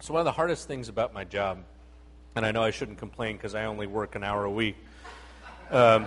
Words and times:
So, 0.00 0.12
one 0.12 0.20
of 0.20 0.26
the 0.26 0.32
hardest 0.32 0.68
things 0.68 0.90
about 0.90 1.14
my 1.14 1.24
job, 1.24 1.64
and 2.36 2.44
I 2.44 2.52
know 2.52 2.62
I 2.62 2.70
shouldn't 2.70 2.98
complain 2.98 3.36
because 3.36 3.54
I 3.54 3.64
only 3.64 3.86
work 3.86 4.14
an 4.14 4.22
hour 4.22 4.44
a 4.44 4.50
week, 4.50 4.76
um, 5.70 6.06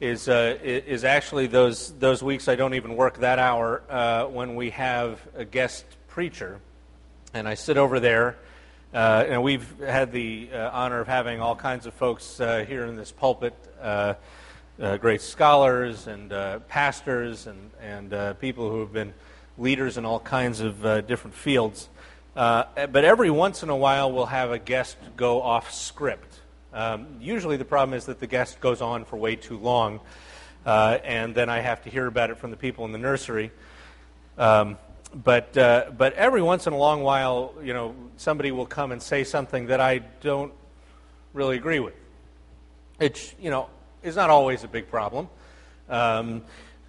is, 0.00 0.28
uh, 0.28 0.58
is 0.62 1.02
actually 1.04 1.46
those, 1.46 1.94
those 1.94 2.22
weeks 2.22 2.46
I 2.46 2.54
don't 2.54 2.74
even 2.74 2.94
work 2.94 3.18
that 3.20 3.38
hour 3.38 3.82
uh, 3.88 4.26
when 4.26 4.54
we 4.54 4.68
have 4.70 5.18
a 5.34 5.46
guest 5.46 5.86
preacher. 6.08 6.60
And 7.32 7.48
I 7.48 7.54
sit 7.54 7.78
over 7.78 8.00
there, 8.00 8.36
uh, 8.92 9.24
and 9.26 9.42
we've 9.42 9.80
had 9.80 10.12
the 10.12 10.50
uh, 10.52 10.70
honor 10.74 11.00
of 11.00 11.08
having 11.08 11.40
all 11.40 11.56
kinds 11.56 11.86
of 11.86 11.94
folks 11.94 12.38
uh, 12.38 12.66
here 12.68 12.84
in 12.84 12.96
this 12.96 13.12
pulpit 13.12 13.54
uh, 13.80 14.14
great 15.00 15.22
scholars 15.22 16.06
and 16.06 16.30
pastors 16.68 17.46
and, 17.46 17.70
and 17.80 18.38
people 18.40 18.70
who 18.70 18.80
have 18.80 18.92
been 18.92 19.14
leaders 19.56 19.96
in 19.96 20.04
all 20.04 20.20
kinds 20.20 20.60
of 20.60 20.82
different 21.06 21.34
fields. 21.34 21.88
Uh, 22.36 22.86
but 22.88 23.02
every 23.02 23.30
once 23.30 23.62
in 23.62 23.70
a 23.70 23.76
while, 23.76 24.12
we'll 24.12 24.26
have 24.26 24.50
a 24.50 24.58
guest 24.58 24.98
go 25.16 25.40
off 25.40 25.72
script. 25.72 26.40
Um, 26.74 27.06
usually, 27.18 27.56
the 27.56 27.64
problem 27.64 27.96
is 27.96 28.04
that 28.06 28.20
the 28.20 28.26
guest 28.26 28.60
goes 28.60 28.82
on 28.82 29.06
for 29.06 29.16
way 29.16 29.36
too 29.36 29.56
long, 29.56 30.00
uh, 30.66 30.98
and 31.02 31.34
then 31.34 31.48
I 31.48 31.60
have 31.60 31.82
to 31.84 31.90
hear 31.90 32.06
about 32.06 32.28
it 32.28 32.36
from 32.36 32.50
the 32.50 32.56
people 32.58 32.84
in 32.84 32.92
the 32.92 32.98
nursery. 32.98 33.52
Um, 34.36 34.76
but 35.14 35.56
uh, 35.56 35.86
but 35.96 36.12
every 36.12 36.42
once 36.42 36.66
in 36.66 36.74
a 36.74 36.76
long 36.76 37.02
while, 37.02 37.54
you 37.62 37.72
know, 37.72 37.94
somebody 38.18 38.52
will 38.52 38.66
come 38.66 38.92
and 38.92 39.02
say 39.02 39.24
something 39.24 39.68
that 39.68 39.80
I 39.80 39.98
don't 40.20 40.52
really 41.32 41.56
agree 41.56 41.80
with. 41.80 41.94
It's 43.00 43.34
you 43.40 43.48
know 43.48 43.70
is 44.02 44.14
not 44.14 44.28
always 44.28 44.62
a 44.62 44.68
big 44.68 44.90
problem. 44.90 45.30
Um, 45.88 46.42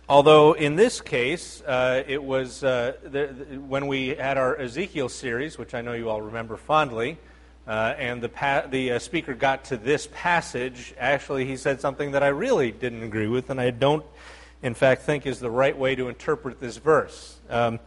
Although 0.09 0.53
in 0.53 0.77
this 0.77 1.01
case, 1.01 1.61
uh, 1.63 2.01
it 2.07 2.23
was 2.23 2.63
uh, 2.63 2.93
the, 3.03 3.27
the, 3.27 3.59
when 3.59 3.87
we 3.87 4.15
had 4.15 4.37
our 4.37 4.57
Ezekiel 4.57 5.09
series, 5.09 5.57
which 5.57 5.73
I 5.73 5.81
know 5.81 5.91
you 5.91 6.09
all 6.09 6.21
remember 6.21 6.55
fondly, 6.55 7.17
uh, 7.67 7.93
and 7.97 8.21
the, 8.21 8.29
pa- 8.29 8.67
the 8.69 8.93
uh, 8.93 8.99
speaker 8.99 9.33
got 9.33 9.65
to 9.65 9.75
this 9.75 10.07
passage, 10.13 10.93
actually, 10.97 11.43
he 11.43 11.57
said 11.57 11.81
something 11.81 12.11
that 12.11 12.23
I 12.23 12.29
really 12.29 12.71
didn't 12.71 13.03
agree 13.03 13.27
with, 13.27 13.49
and 13.49 13.59
I 13.59 13.71
don't, 13.71 14.05
in 14.63 14.73
fact, 14.73 15.01
think 15.01 15.25
is 15.25 15.41
the 15.41 15.51
right 15.51 15.77
way 15.77 15.93
to 15.95 16.07
interpret 16.07 16.61
this 16.61 16.77
verse. 16.77 17.37
Um, 17.49 17.77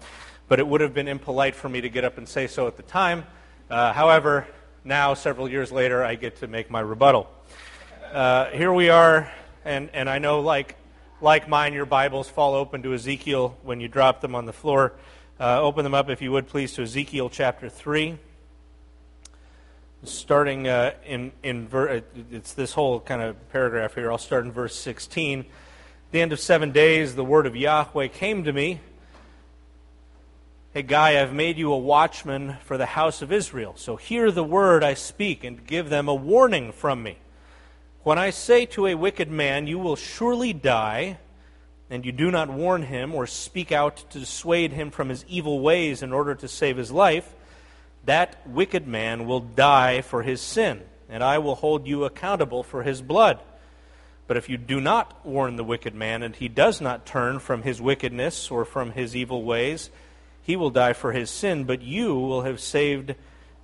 but 0.46 0.60
it 0.60 0.66
would 0.66 0.82
have 0.82 0.92
been 0.92 1.08
impolite 1.08 1.55
for 1.55 1.70
me 1.70 1.80
to 1.80 1.88
get 1.88 2.05
up 2.05 2.18
and 2.18 2.28
say 2.28 2.46
so 2.48 2.66
at 2.66 2.77
the 2.77 2.82
time. 2.82 3.24
Uh, 3.70 3.94
however, 3.94 4.46
now, 4.84 5.14
several 5.14 5.48
years 5.48 5.72
later, 5.72 6.05
I 6.05 6.16
get 6.16 6.36
to 6.40 6.48
make 6.48 6.70
my 6.70 6.80
rebuttal. 6.80 7.30
Uh, 8.12 8.50
here 8.50 8.74
we 8.74 8.90
are, 8.90 9.32
and, 9.64 9.88
and 9.94 10.10
I 10.10 10.18
know, 10.18 10.40
like 10.40 10.77
like 11.22 11.48
mine, 11.48 11.74
your 11.74 11.86
Bibles 11.86 12.28
fall 12.28 12.54
open 12.54 12.82
to 12.82 12.94
Ezekiel 12.94 13.56
when 13.62 13.80
you 13.80 13.88
drop 13.88 14.20
them 14.20 14.34
on 14.34 14.46
the 14.46 14.52
floor. 14.52 14.92
Uh, 15.38 15.60
open 15.60 15.84
them 15.84 15.94
up, 15.94 16.08
if 16.08 16.22
you 16.22 16.32
would, 16.32 16.46
please, 16.48 16.72
to 16.74 16.82
Ezekiel 16.82 17.28
chapter 17.28 17.68
3. 17.68 18.18
Starting 20.02 20.66
uh, 20.66 20.92
in, 21.04 21.32
in 21.42 21.68
ver- 21.68 21.88
uh, 21.96 22.00
it's 22.30 22.54
this 22.54 22.72
whole 22.72 23.00
kind 23.00 23.20
of 23.20 23.50
paragraph 23.50 23.94
here. 23.94 24.10
I'll 24.10 24.18
start 24.18 24.44
in 24.44 24.52
verse 24.52 24.74
16. 24.74 25.44
the 26.10 26.20
end 26.20 26.32
of 26.32 26.40
seven 26.40 26.72
days, 26.72 27.14
the 27.14 27.24
word 27.24 27.46
of 27.46 27.55
Yahweh 27.55 28.08
came 28.08 28.44
to 28.44 28.52
me. 28.52 28.80
Hey, 30.72 30.82
Guy, 30.82 31.20
I've 31.20 31.34
made 31.34 31.58
you 31.58 31.72
a 31.72 31.78
watchman 31.78 32.56
for 32.64 32.78
the 32.78 32.86
house 32.86 33.22
of 33.22 33.32
Israel. 33.32 33.74
So 33.77 33.96
hear 33.96 34.30
the 34.30 34.44
word 34.44 34.82
I 34.82 34.94
speak 34.94 35.44
and 35.44 35.66
give 35.66 35.90
them 35.90 36.08
a 36.08 36.14
warning 36.14 36.72
from 36.72 37.02
me. 37.02 37.18
When 38.02 38.18
I 38.18 38.30
say 38.30 38.64
to 38.66 38.86
a 38.86 38.94
wicked 38.94 39.30
man, 39.30 39.66
You 39.66 39.78
will 39.78 39.96
surely 39.96 40.54
die, 40.54 41.18
and 41.90 42.06
you 42.06 42.12
do 42.12 42.30
not 42.30 42.48
warn 42.48 42.84
him 42.84 43.14
or 43.14 43.26
speak 43.26 43.72
out 43.72 43.98
to 44.10 44.20
dissuade 44.20 44.72
him 44.72 44.90
from 44.90 45.10
his 45.10 45.22
evil 45.28 45.60
ways 45.60 46.02
in 46.02 46.10
order 46.10 46.34
to 46.34 46.48
save 46.48 46.78
his 46.78 46.90
life, 46.90 47.34
that 48.06 48.40
wicked 48.48 48.86
man 48.86 49.26
will 49.26 49.40
die 49.40 50.00
for 50.00 50.22
his 50.22 50.40
sin, 50.40 50.80
and 51.10 51.22
I 51.22 51.36
will 51.38 51.56
hold 51.56 51.86
you 51.86 52.04
accountable 52.04 52.62
for 52.62 52.84
his 52.84 53.02
blood. 53.02 53.38
But 54.26 54.38
if 54.38 54.48
you 54.48 54.56
do 54.56 54.80
not 54.80 55.27
warn 55.27 55.56
the 55.56 55.64
wicked 55.64 55.94
man, 55.94 56.22
and 56.22 56.34
he 56.34 56.48
does 56.48 56.80
not 56.80 57.05
turn 57.05 57.39
from 57.39 57.64
his 57.64 57.83
wickedness 57.83 58.50
or 58.50 58.64
from 58.64 58.92
his 58.92 59.14
evil 59.14 59.44
ways, 59.44 59.90
he 60.40 60.56
will 60.56 60.70
die 60.70 60.94
for 60.94 61.12
his 61.12 61.28
sin, 61.28 61.64
but 61.64 61.83
you 61.83 62.14
will 62.14 62.42
have 62.42 62.60
saved 62.60 63.14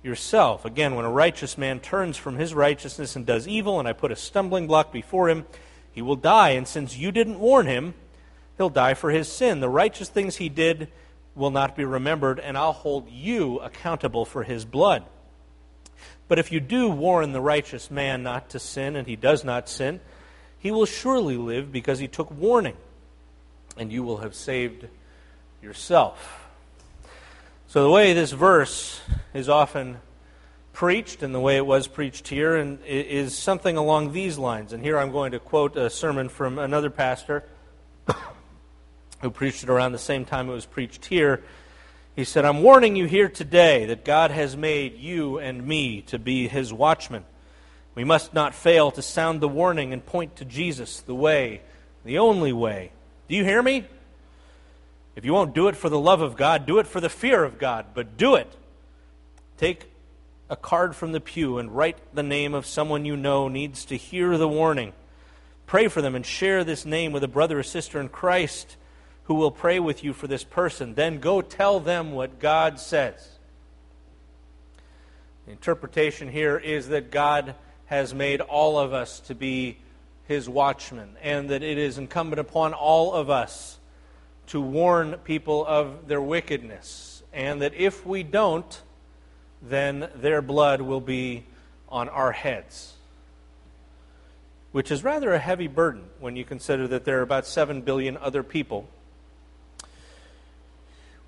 yourself. 0.03 0.65
Again, 0.65 0.95
when 0.95 1.05
a 1.05 1.11
righteous 1.11 1.57
man 1.57 1.79
turns 1.79 2.17
from 2.17 2.37
his 2.37 2.53
righteousness 2.53 3.15
and 3.15 3.25
does 3.25 3.47
evil, 3.47 3.79
and 3.79 3.87
I 3.87 3.93
put 3.93 4.11
a 4.11 4.15
stumbling 4.15 4.67
block 4.67 4.91
before 4.91 5.29
him, 5.29 5.45
he 5.91 6.01
will 6.01 6.15
die. 6.15 6.51
And 6.51 6.67
since 6.67 6.97
you 6.97 7.11
didn't 7.11 7.39
warn 7.39 7.65
him, 7.65 7.93
he'll 8.57 8.69
die 8.69 8.93
for 8.93 9.09
his 9.09 9.27
sin. 9.27 9.59
The 9.59 9.69
righteous 9.69 10.09
things 10.09 10.37
he 10.37 10.49
did 10.49 10.89
will 11.35 11.51
not 11.51 11.75
be 11.75 11.85
remembered, 11.85 12.39
and 12.39 12.57
I'll 12.57 12.73
hold 12.73 13.09
you 13.09 13.59
accountable 13.59 14.25
for 14.25 14.43
his 14.43 14.65
blood. 14.65 15.05
But 16.27 16.39
if 16.39 16.51
you 16.51 16.59
do 16.59 16.89
warn 16.89 17.31
the 17.31 17.41
righteous 17.41 17.89
man 17.89 18.23
not 18.23 18.49
to 18.49 18.59
sin, 18.59 18.95
and 18.95 19.07
he 19.07 19.15
does 19.15 19.43
not 19.43 19.69
sin, 19.69 19.99
he 20.59 20.71
will 20.71 20.85
surely 20.85 21.37
live 21.37 21.71
because 21.71 21.99
he 21.99 22.07
took 22.07 22.31
warning, 22.31 22.75
and 23.77 23.91
you 23.91 24.03
will 24.03 24.17
have 24.17 24.35
saved 24.35 24.87
yourself. 25.61 26.46
So, 27.69 27.83
the 27.83 27.89
way 27.89 28.13
this 28.13 28.31
verse 28.31 29.01
is 29.33 29.49
often 29.49 29.97
preached, 30.71 31.21
and 31.21 31.35
the 31.35 31.39
way 31.41 31.57
it 31.57 31.65
was 31.65 31.85
preached 31.85 32.29
here, 32.29 32.55
and 32.55 32.79
is 32.85 33.37
something 33.37 33.75
along 33.75 34.13
these 34.13 34.37
lines. 34.37 34.71
And 34.71 34.81
here 34.81 34.97
I'm 34.97 35.11
going 35.11 35.33
to 35.33 35.39
quote 35.39 35.75
a 35.75 35.89
sermon 35.89 36.29
from 36.29 36.59
another 36.59 36.89
pastor 36.89 37.43
who 39.21 39.29
preached 39.29 39.63
it 39.63 39.69
around 39.69 39.91
the 39.91 39.97
same 39.97 40.23
time 40.23 40.47
it 40.47 40.53
was 40.53 40.65
preached 40.65 41.07
here. 41.07 41.43
He 42.15 42.23
said, 42.23 42.45
I'm 42.45 42.63
warning 42.63 42.95
you 42.95 43.05
here 43.05 43.27
today 43.27 43.87
that 43.87 44.05
God 44.05 44.31
has 44.31 44.55
made 44.55 44.97
you 44.97 45.37
and 45.37 45.67
me 45.67 46.03
to 46.03 46.17
be 46.17 46.47
his 46.47 46.71
watchmen. 46.71 47.25
We 47.95 48.05
must 48.05 48.33
not 48.33 48.55
fail 48.55 48.91
to 48.91 49.01
sound 49.01 49.41
the 49.41 49.49
warning 49.49 49.91
and 49.91 50.05
point 50.05 50.37
to 50.37 50.45
Jesus, 50.45 51.01
the 51.01 51.13
way, 51.13 51.63
the 52.05 52.19
only 52.19 52.53
way. 52.53 52.93
Do 53.27 53.35
you 53.35 53.43
hear 53.43 53.61
me? 53.61 53.83
If 55.17 55.25
you 55.25 55.33
won't 55.33 55.55
do 55.55 55.67
it 55.67 55.75
for 55.75 55.89
the 55.89 55.99
love 55.99 56.21
of 56.21 56.37
God, 56.37 56.67
do 56.67 56.77
it 56.77 56.85
for 56.85 57.01
the 57.01 57.09
fear 57.09 57.43
of 57.43 57.57
God, 57.57 57.87
but 57.95 58.17
do 58.17 58.35
it. 58.35 58.55
Take 59.57 59.91
a 60.47 60.55
card 60.55 60.95
from 60.95 61.11
the 61.11 61.19
pew 61.19 61.57
and 61.57 61.75
write 61.75 61.97
the 62.13 62.21
name 62.21 62.53
of 62.53 62.67
someone 62.67 63.03
you 63.03 63.17
know 63.17 63.47
needs 63.47 63.83
to 63.85 63.97
hear 63.97 64.37
the 64.37 64.47
warning. 64.47 64.93
Pray 65.65 65.87
for 65.87 66.03
them 66.03 66.13
and 66.13 66.23
share 66.23 66.63
this 66.63 66.85
name 66.85 67.13
with 67.13 67.23
a 67.23 67.27
brother 67.27 67.57
or 67.57 67.63
sister 67.63 67.99
in 67.99 68.09
Christ 68.09 68.77
who 69.23 69.33
will 69.33 69.49
pray 69.49 69.79
with 69.79 70.03
you 70.03 70.13
for 70.13 70.27
this 70.27 70.43
person. 70.43 70.93
Then 70.93 71.19
go 71.19 71.41
tell 71.41 71.79
them 71.79 72.11
what 72.11 72.37
God 72.37 72.79
says. 72.79 73.27
The 75.47 75.51
interpretation 75.51 76.29
here 76.29 76.59
is 76.59 76.89
that 76.89 77.09
God 77.09 77.55
has 77.87 78.13
made 78.13 78.39
all 78.39 78.77
of 78.77 78.93
us 78.93 79.19
to 79.21 79.33
be 79.33 79.79
his 80.27 80.47
watchmen, 80.47 81.15
and 81.23 81.49
that 81.49 81.63
it 81.63 81.79
is 81.79 81.97
incumbent 81.97 82.39
upon 82.39 82.75
all 82.75 83.13
of 83.13 83.31
us 83.31 83.79
to 84.47 84.61
warn 84.61 85.13
people 85.23 85.65
of 85.65 86.07
their 86.07 86.21
wickedness, 86.21 87.23
and 87.33 87.61
that 87.61 87.73
if 87.73 88.05
we 88.05 88.23
don't, 88.23 88.81
then 89.61 90.09
their 90.15 90.41
blood 90.41 90.81
will 90.81 91.01
be 91.01 91.43
on 91.89 92.09
our 92.09 92.31
heads. 92.31 92.93
Which 94.71 94.91
is 94.91 95.03
rather 95.03 95.33
a 95.33 95.39
heavy 95.39 95.67
burden 95.67 96.03
when 96.19 96.35
you 96.35 96.45
consider 96.45 96.87
that 96.89 97.05
there 97.05 97.19
are 97.19 97.23
about 97.23 97.45
7 97.45 97.81
billion 97.81 98.17
other 98.17 98.43
people. 98.43 98.87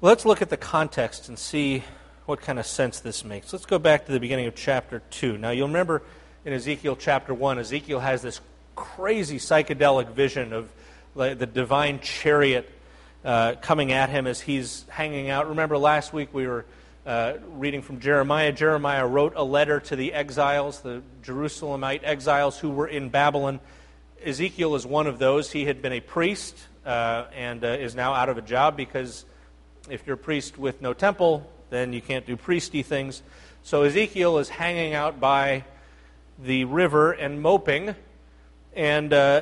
Let's 0.01 0.25
look 0.25 0.41
at 0.41 0.49
the 0.49 0.57
context 0.57 1.27
and 1.27 1.37
see 1.37 1.83
what 2.25 2.41
kind 2.41 2.59
of 2.59 2.65
sense 2.65 2.99
this 2.99 3.25
makes. 3.25 3.51
Let's 3.51 3.65
go 3.65 3.79
back 3.79 4.05
to 4.05 4.11
the 4.11 4.19
beginning 4.19 4.45
of 4.45 4.55
chapter 4.55 5.01
2. 5.09 5.37
Now, 5.37 5.49
you'll 5.49 5.67
remember 5.67 6.03
in 6.45 6.53
Ezekiel 6.53 6.95
chapter 6.95 7.33
1, 7.33 7.59
Ezekiel 7.59 7.99
has 7.99 8.21
this 8.21 8.39
crazy 8.75 9.39
psychedelic 9.39 10.09
vision 10.11 10.53
of 10.53 10.69
the 11.15 11.45
divine 11.45 11.99
chariot 11.99 12.71
uh, 13.23 13.55
coming 13.61 13.91
at 13.91 14.09
him 14.09 14.27
as 14.27 14.39
he's 14.41 14.85
hanging 14.89 15.29
out. 15.29 15.49
Remember, 15.49 15.77
last 15.77 16.13
week 16.13 16.33
we 16.33 16.47
were 16.47 16.65
uh, 17.05 17.33
reading 17.53 17.81
from 17.81 17.99
Jeremiah. 17.99 18.51
Jeremiah 18.51 19.05
wrote 19.05 19.33
a 19.35 19.43
letter 19.43 19.79
to 19.79 19.95
the 19.95 20.13
exiles, 20.13 20.81
the 20.81 21.01
Jerusalemite 21.23 22.01
exiles 22.03 22.57
who 22.57 22.69
were 22.69 22.87
in 22.87 23.09
Babylon. 23.09 23.59
Ezekiel 24.23 24.75
is 24.75 24.85
one 24.85 25.07
of 25.07 25.19
those. 25.19 25.51
He 25.51 25.65
had 25.65 25.81
been 25.81 25.93
a 25.93 26.01
priest 26.01 26.57
uh, 26.85 27.25
and 27.33 27.63
uh, 27.63 27.67
is 27.67 27.95
now 27.95 28.13
out 28.13 28.29
of 28.29 28.37
a 28.37 28.41
job 28.41 28.77
because 28.77 29.25
if 29.89 30.05
you're 30.05 30.15
a 30.15 30.17
priest 30.17 30.57
with 30.57 30.81
no 30.81 30.93
temple, 30.93 31.49
then 31.69 31.93
you 31.93 32.01
can't 32.01 32.25
do 32.25 32.35
priesty 32.35 32.83
things. 32.83 33.21
So 33.63 33.83
Ezekiel 33.83 34.37
is 34.37 34.49
hanging 34.49 34.93
out 34.93 35.19
by 35.19 35.65
the 36.37 36.65
river 36.65 37.11
and 37.11 37.41
moping, 37.41 37.95
and 38.73 39.11
uh, 39.11 39.41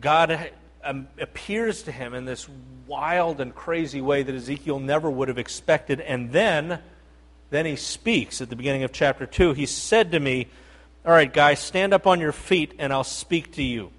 God 0.00 0.50
um, 0.82 1.08
appears 1.18 1.82
to 1.84 1.92
him 1.92 2.14
in 2.14 2.24
this 2.24 2.48
wild 2.90 3.40
and 3.40 3.54
crazy 3.54 4.00
way 4.00 4.24
that 4.24 4.34
Ezekiel 4.34 4.80
never 4.80 5.08
would 5.08 5.28
have 5.28 5.38
expected. 5.38 6.00
And 6.00 6.32
then, 6.32 6.80
then 7.50 7.64
he 7.64 7.76
speaks 7.76 8.40
at 8.40 8.50
the 8.50 8.56
beginning 8.56 8.82
of 8.82 8.90
chapter 8.90 9.26
2. 9.26 9.52
He 9.52 9.64
said 9.64 10.10
to 10.10 10.18
me, 10.18 10.48
All 11.06 11.12
right, 11.12 11.32
guys, 11.32 11.60
stand 11.60 11.94
up 11.94 12.08
on 12.08 12.18
your 12.18 12.32
feet 12.32 12.74
and 12.80 12.92
I'll 12.92 13.04
speak 13.04 13.52
to 13.52 13.62
you. 13.62 13.92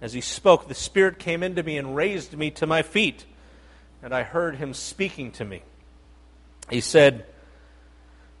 As 0.00 0.14
he 0.14 0.22
spoke, 0.22 0.68
the 0.68 0.74
Spirit 0.74 1.18
came 1.18 1.42
into 1.42 1.62
me 1.62 1.76
and 1.76 1.94
raised 1.94 2.32
me 2.32 2.50
to 2.52 2.66
my 2.66 2.80
feet, 2.80 3.26
and 4.02 4.14
I 4.14 4.22
heard 4.22 4.56
him 4.56 4.72
speaking 4.72 5.32
to 5.32 5.44
me. 5.44 5.62
He 6.70 6.80
said, 6.80 7.26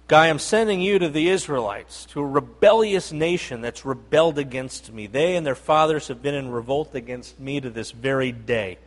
Guy, 0.08 0.28
I'm 0.28 0.38
sending 0.38 0.80
you 0.80 0.98
to 0.98 1.10
the 1.10 1.28
Israelites, 1.28 2.06
to 2.06 2.20
a 2.20 2.26
rebellious 2.26 3.12
nation 3.12 3.60
that's 3.60 3.84
rebelled 3.84 4.38
against 4.38 4.90
me. 4.90 5.06
They 5.06 5.36
and 5.36 5.46
their 5.46 5.54
fathers 5.54 6.08
have 6.08 6.22
been 6.22 6.34
in 6.34 6.50
revolt 6.50 6.94
against 6.94 7.38
me 7.38 7.60
to 7.60 7.68
this 7.68 7.90
very 7.90 8.32
day. 8.32 8.78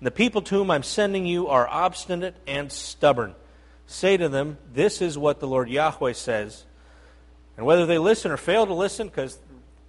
The 0.00 0.10
people 0.10 0.42
to 0.42 0.54
whom 0.56 0.70
I'm 0.70 0.82
sending 0.82 1.26
you 1.26 1.48
are 1.48 1.66
obstinate 1.68 2.36
and 2.46 2.70
stubborn. 2.70 3.34
Say 3.86 4.16
to 4.16 4.28
them, 4.28 4.58
This 4.72 5.00
is 5.00 5.16
what 5.16 5.40
the 5.40 5.48
Lord 5.48 5.68
Yahweh 5.68 6.12
says. 6.12 6.64
And 7.56 7.64
whether 7.64 7.86
they 7.86 7.98
listen 7.98 8.30
or 8.30 8.36
fail 8.36 8.66
to 8.66 8.74
listen, 8.74 9.08
because 9.08 9.38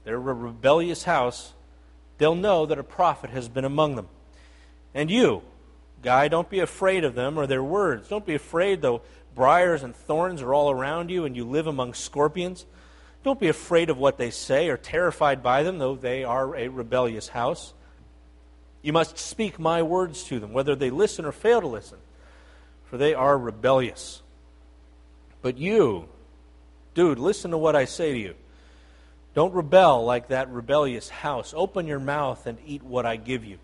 they're 0.05 0.15
a 0.15 0.19
rebellious 0.19 1.03
house, 1.03 1.53
they'll 2.17 2.35
know 2.35 2.65
that 2.65 2.79
a 2.79 2.83
prophet 2.83 3.31
has 3.31 3.49
been 3.49 3.65
among 3.65 3.95
them. 3.95 4.07
And 4.93 5.11
you, 5.11 5.43
Guy, 6.01 6.27
don't 6.27 6.49
be 6.49 6.59
afraid 6.59 7.03
of 7.03 7.15
them 7.15 7.37
or 7.37 7.47
their 7.47 7.63
words. 7.63 8.07
Don't 8.07 8.25
be 8.25 8.35
afraid, 8.35 8.81
though 8.81 9.01
briars 9.35 9.83
and 9.83 9.95
thorns 9.95 10.41
are 10.41 10.53
all 10.53 10.71
around 10.71 11.09
you 11.09 11.25
and 11.25 11.35
you 11.35 11.45
live 11.45 11.67
among 11.67 11.93
scorpions. 11.93 12.65
Don't 13.23 13.39
be 13.39 13.49
afraid 13.49 13.89
of 13.89 13.97
what 13.97 14.17
they 14.17 14.29
say 14.29 14.69
or 14.69 14.77
terrified 14.77 15.43
by 15.43 15.63
them, 15.63 15.79
though 15.79 15.95
they 15.95 16.23
are 16.23 16.55
a 16.55 16.67
rebellious 16.69 17.29
house. 17.29 17.73
You 18.81 18.93
must 18.93 19.17
speak 19.17 19.59
my 19.59 19.81
words 19.81 20.23
to 20.25 20.39
them, 20.39 20.53
whether 20.53 20.75
they 20.75 20.89
listen 20.89 21.25
or 21.25 21.31
fail 21.31 21.61
to 21.61 21.67
listen, 21.67 21.97
for 22.85 22.97
they 22.97 23.13
are 23.13 23.37
rebellious. 23.37 24.21
But 25.41 25.57
you, 25.57 26.07
dude, 26.93 27.19
listen 27.19 27.51
to 27.51 27.57
what 27.57 27.75
I 27.75 27.85
say 27.85 28.13
to 28.13 28.19
you. 28.19 28.35
Don't 29.33 29.53
rebel 29.53 30.03
like 30.03 30.29
that 30.29 30.49
rebellious 30.49 31.09
house. 31.09 31.53
Open 31.55 31.85
your 31.85 31.99
mouth 31.99 32.47
and 32.47 32.57
eat 32.65 32.81
what 32.81 33.05
I 33.05 33.17
give 33.17 33.45
you. 33.45 33.59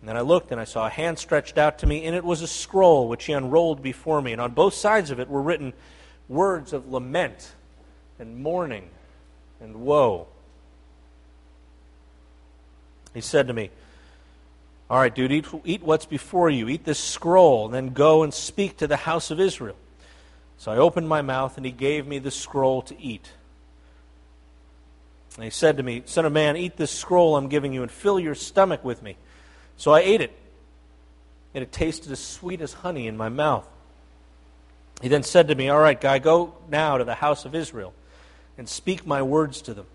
And 0.00 0.08
then 0.08 0.16
I 0.16 0.22
looked, 0.22 0.50
and 0.50 0.60
I 0.60 0.64
saw 0.64 0.86
a 0.86 0.90
hand 0.90 1.20
stretched 1.20 1.56
out 1.56 1.78
to 1.78 1.86
me, 1.86 2.04
and 2.04 2.16
it 2.16 2.24
was 2.24 2.42
a 2.42 2.48
scroll 2.48 3.08
which 3.08 3.26
he 3.26 3.32
unrolled 3.32 3.82
before 3.82 4.20
me. 4.20 4.32
And 4.32 4.40
on 4.40 4.50
both 4.50 4.74
sides 4.74 5.12
of 5.12 5.20
it 5.20 5.28
were 5.28 5.42
written 5.42 5.72
words 6.28 6.72
of 6.72 6.90
lament 6.90 7.52
and 8.18 8.42
mourning 8.42 8.90
and 9.60 9.76
woe. 9.76 10.26
He 13.14 13.20
said 13.20 13.46
to 13.46 13.52
me, 13.52 13.70
All 14.92 14.98
right, 14.98 15.14
dude, 15.14 15.32
eat, 15.32 15.46
eat 15.64 15.82
what's 15.82 16.04
before 16.04 16.50
you. 16.50 16.68
Eat 16.68 16.84
this 16.84 16.98
scroll, 16.98 17.64
and 17.64 17.72
then 17.72 17.94
go 17.94 18.24
and 18.24 18.34
speak 18.34 18.76
to 18.76 18.86
the 18.86 18.98
house 18.98 19.30
of 19.30 19.40
Israel. 19.40 19.76
So 20.58 20.70
I 20.70 20.76
opened 20.76 21.08
my 21.08 21.22
mouth, 21.22 21.56
and 21.56 21.64
he 21.64 21.72
gave 21.72 22.06
me 22.06 22.18
the 22.18 22.30
scroll 22.30 22.82
to 22.82 23.00
eat. 23.00 23.30
And 25.36 25.44
he 25.44 25.50
said 25.50 25.78
to 25.78 25.82
me, 25.82 26.02
Son 26.04 26.26
of 26.26 26.32
man, 26.34 26.58
eat 26.58 26.76
this 26.76 26.90
scroll 26.90 27.38
I'm 27.38 27.48
giving 27.48 27.72
you, 27.72 27.80
and 27.80 27.90
fill 27.90 28.20
your 28.20 28.34
stomach 28.34 28.84
with 28.84 29.02
me. 29.02 29.16
So 29.78 29.92
I 29.92 30.00
ate 30.00 30.20
it, 30.20 30.38
and 31.54 31.62
it 31.62 31.72
tasted 31.72 32.12
as 32.12 32.20
sweet 32.20 32.60
as 32.60 32.74
honey 32.74 33.06
in 33.06 33.16
my 33.16 33.30
mouth. 33.30 33.66
He 35.00 35.08
then 35.08 35.22
said 35.22 35.48
to 35.48 35.54
me, 35.54 35.70
All 35.70 35.80
right, 35.80 35.98
guy, 35.98 36.18
go 36.18 36.54
now 36.68 36.98
to 36.98 37.04
the 37.04 37.14
house 37.14 37.46
of 37.46 37.54
Israel 37.54 37.94
and 38.58 38.68
speak 38.68 39.06
my 39.06 39.22
words 39.22 39.62
to 39.62 39.72
them. 39.72 39.86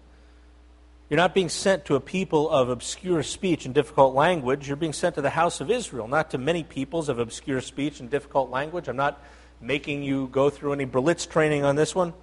You're 1.10 1.18
not 1.18 1.34
being 1.34 1.48
sent 1.48 1.86
to 1.86 1.96
a 1.96 2.02
people 2.02 2.50
of 2.50 2.68
obscure 2.68 3.24
speech 3.24 3.66
and 3.66 3.74
difficult 3.74 4.14
language. 4.14 4.68
You're 4.68 4.76
being 4.76 4.94
sent 4.94 5.16
to 5.16 5.22
the 5.22 5.30
house 5.30 5.62
of 5.62 5.72
Israel, 5.72 6.08
not 6.08 6.32
to 6.32 6.38
many 6.38 6.64
peoples 6.64 7.08
of 7.08 7.18
obscure 7.18 7.62
speech 7.62 8.02
and 8.02 8.10
difficult 8.10 8.50
language. 8.50 8.90
I'm 8.90 8.98
not 8.98 9.24
making 9.62 10.04
you 10.04 10.28
go 10.28 10.50
through 10.50 10.74
any 10.74 10.86
Berlitz 10.86 11.30
training 11.30 11.64
on 11.64 11.78
this 11.78 11.96
one. 11.96 12.14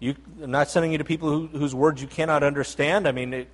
You, 0.00 0.16
I'm 0.42 0.50
not 0.50 0.70
sending 0.70 0.90
you 0.90 0.98
to 0.98 1.04
people 1.04 1.30
who, 1.30 1.46
whose 1.46 1.74
words 1.74 2.02
you 2.02 2.08
cannot 2.08 2.42
understand. 2.42 3.06
I 3.06 3.12
mean, 3.12 3.32
it, 3.32 3.48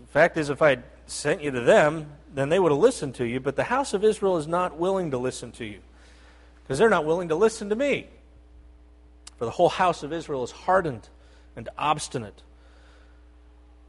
the 0.00 0.08
fact 0.08 0.36
is, 0.36 0.50
if 0.50 0.60
I 0.60 0.78
sent 1.06 1.40
you 1.40 1.52
to 1.52 1.60
them, 1.60 2.10
then 2.34 2.48
they 2.48 2.58
would 2.58 2.72
have 2.72 2.80
listened 2.80 3.14
to 3.16 3.24
you. 3.24 3.38
But 3.38 3.54
the 3.54 3.64
house 3.64 3.94
of 3.94 4.02
Israel 4.02 4.36
is 4.36 4.48
not 4.48 4.76
willing 4.76 5.12
to 5.12 5.18
listen 5.18 5.52
to 5.52 5.64
you 5.64 5.78
because 6.62 6.78
they're 6.78 6.90
not 6.90 7.04
willing 7.04 7.28
to 7.28 7.36
listen 7.36 7.68
to 7.68 7.76
me. 7.76 8.08
For 9.36 9.44
the 9.44 9.52
whole 9.52 9.68
house 9.68 10.02
of 10.02 10.12
Israel 10.12 10.42
is 10.42 10.50
hardened 10.50 11.08
and 11.54 11.68
obstinate. 11.78 12.42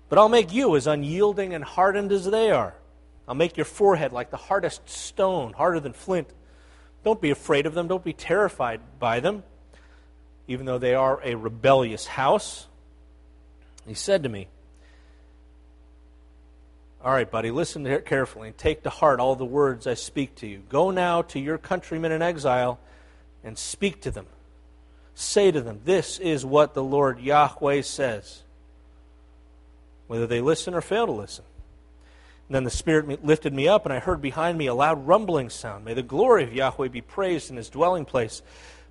But 0.09 0.17
I'll 0.17 0.29
make 0.29 0.51
you 0.51 0.75
as 0.75 0.88
unyielding 0.88 1.53
and 1.53 1.63
hardened 1.63 2.11
as 2.11 2.25
they 2.25 2.51
are. 2.51 2.73
I'll 3.27 3.35
make 3.35 3.57
your 3.57 3.65
forehead 3.65 4.11
like 4.11 4.31
the 4.31 4.38
hardest 4.38 4.89
stone, 4.89 5.53
harder 5.53 5.79
than 5.79 5.94
flint. 5.94 6.29
Don't 7.03 7.21
be 7.21 7.29
afraid 7.29 7.65
of 7.65 7.75
them. 7.75 7.88
Don't 7.88 8.03
be 8.03 8.13
terrified 8.13 8.81
by 9.00 9.19
them, 9.19 9.44
even 10.47 10.65
though 10.65 10.79
they 10.79 10.95
are 10.95 11.21
a 11.23 11.35
rebellious 11.35 12.07
house. 12.07 12.67
He 13.88 13.94
said 13.94 14.23
to 14.23 14.29
me, 14.29 14.47
all 17.01 17.13
right, 17.13 17.29
buddy, 17.29 17.50
listen 17.50 17.85
carefully 18.01 18.50
and 18.50 18.57
take 18.57 18.83
to 18.83 18.89
heart 18.89 19.21
all 19.21 19.35
the 19.35 19.45
words 19.45 19.88
I 19.88 19.94
speak 19.94 20.35
to 20.35 20.47
you. 20.47 20.63
Go 20.67 20.91
now 20.91 21.21
to 21.23 21.39
your 21.39 21.57
countrymen 21.57 22.12
in 22.12 22.21
exile 22.21 22.77
and 23.41 23.57
speak 23.57 24.01
to 24.01 24.12
them. 24.12 24.25
Say 25.15 25.50
to 25.51 25.62
them, 25.62 25.79
This 25.85 26.19
is 26.19 26.45
what 26.45 26.73
the 26.73 26.83
Lord 26.83 27.19
Yahweh 27.19 27.83
says. 27.83 28.44
Whether 30.09 30.25
they 30.25 30.41
listen 30.41 30.73
or 30.73 30.81
fail 30.81 31.06
to 31.06 31.11
listen. 31.11 31.45
And 32.47 32.56
then 32.56 32.63
the 32.63 32.71
Spirit 32.71 33.23
lifted 33.23 33.53
me 33.53 33.67
up, 33.67 33.85
and 33.85 33.94
I 33.94 34.00
heard 34.00 34.23
behind 34.23 34.57
me 34.57 34.65
a 34.65 34.73
loud 34.73 35.06
rumbling 35.06 35.51
sound. 35.51 35.85
May 35.85 35.94
the 35.94 36.01
glory 36.01 36.44
of 36.44 36.51
Yahweh 36.51 36.88
be 36.88 37.00
praised 37.00 37.51
in 37.51 37.57
his 37.57 37.69
dwelling 37.69 38.06
place. 38.06 38.41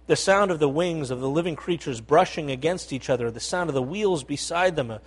The 0.06 0.14
sound 0.14 0.52
of 0.52 0.60
the 0.60 0.68
wings 0.68 1.10
of 1.10 1.18
the 1.18 1.28
living 1.28 1.56
creatures 1.56 2.00
brushing 2.00 2.52
against 2.52 2.92
each 2.92 3.10
other, 3.10 3.32
the 3.32 3.40
sound 3.40 3.68
of 3.68 3.74
the 3.74 3.82
wheels 3.82 4.22
beside 4.22 4.76
them, 4.76 4.92
a 4.92 5.00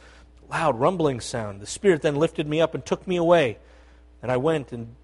loud 0.49 0.77
rumbling 0.77 1.21
sound. 1.21 1.61
The 1.61 1.65
Spirit 1.65 2.01
then 2.01 2.17
lifted 2.17 2.45
me 2.45 2.59
up 2.59 2.75
and 2.75 2.85
took 2.85 3.07
me 3.07 3.15
away. 3.15 3.57
And 4.21 4.29
I 4.29 4.35
went 4.35 4.73
in 4.73 4.97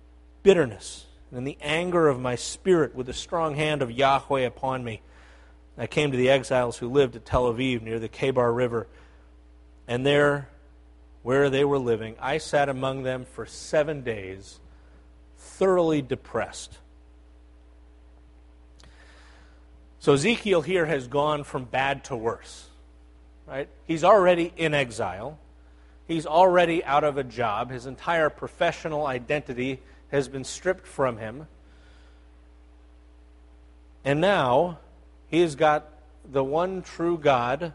bitterness 0.44 1.06
and 1.32 1.38
in 1.38 1.46
the 1.46 1.58
anger 1.62 2.10
of 2.10 2.20
my 2.20 2.36
spirit 2.36 2.94
with 2.94 3.06
the 3.06 3.14
strong 3.14 3.56
hand 3.56 3.82
of 3.82 3.90
Yahweh 3.90 4.42
upon 4.42 4.84
me. 4.84 5.00
I 5.78 5.88
came 5.88 6.12
to 6.12 6.18
the 6.18 6.30
exiles 6.30 6.78
who 6.78 6.90
lived 6.90 7.16
at 7.16 7.26
Tel 7.26 7.46
Aviv 7.54 7.82
near 7.82 7.98
the 7.98 8.10
Kebar 8.10 8.54
River. 8.54 8.88
And 9.88 10.06
there, 10.06 10.50
where 11.28 11.50
they 11.50 11.66
were 11.66 11.78
living, 11.78 12.16
I 12.22 12.38
sat 12.38 12.70
among 12.70 13.04
them 13.04 13.26
for 13.26 13.46
seven 13.46 14.02
days, 14.02 14.60
thoroughly 15.38 16.02
depressed. 16.02 16.78
So 20.00 20.14
Ezekiel 20.14 20.62
here 20.62 20.86
has 20.86 21.08
gone 21.08 21.44
from 21.44 21.66
bad 21.66 22.06
to 22.06 22.16
worse 22.16 22.68
right? 23.48 23.70
He's 23.86 24.04
already 24.04 24.54
in 24.56 24.74
exile. 24.74 25.40
He's 26.08 26.26
already 26.26 26.84
out 26.84 27.04
of 27.04 27.18
a 27.18 27.24
job. 27.24 27.72
His 27.72 27.86
entire 27.86 28.30
professional 28.30 29.08
identity 29.08 29.80
has 30.12 30.28
been 30.28 30.44
stripped 30.44 30.86
from 30.86 31.18
him. 31.18 31.48
And 34.06 34.22
now 34.22 34.80
he 35.30 35.42
has 35.42 35.56
got 35.56 35.90
the 36.30 36.44
one 36.44 36.82
true 36.82 37.18
God 37.18 37.74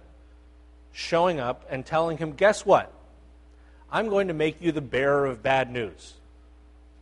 showing 0.93 1.41
up 1.41 1.67
and 1.69 1.85
telling 1.85 2.19
him, 2.19 2.33
Guess 2.33 2.65
what? 2.65 2.93
I'm 3.93 4.09
going 4.09 4.29
to 4.29 4.35
make 4.35 4.63
you 4.63 4.73
the 4.73 4.81
bearer 4.81 5.27
of 5.27 5.43
bad 5.43 5.71
news. 5.71 6.15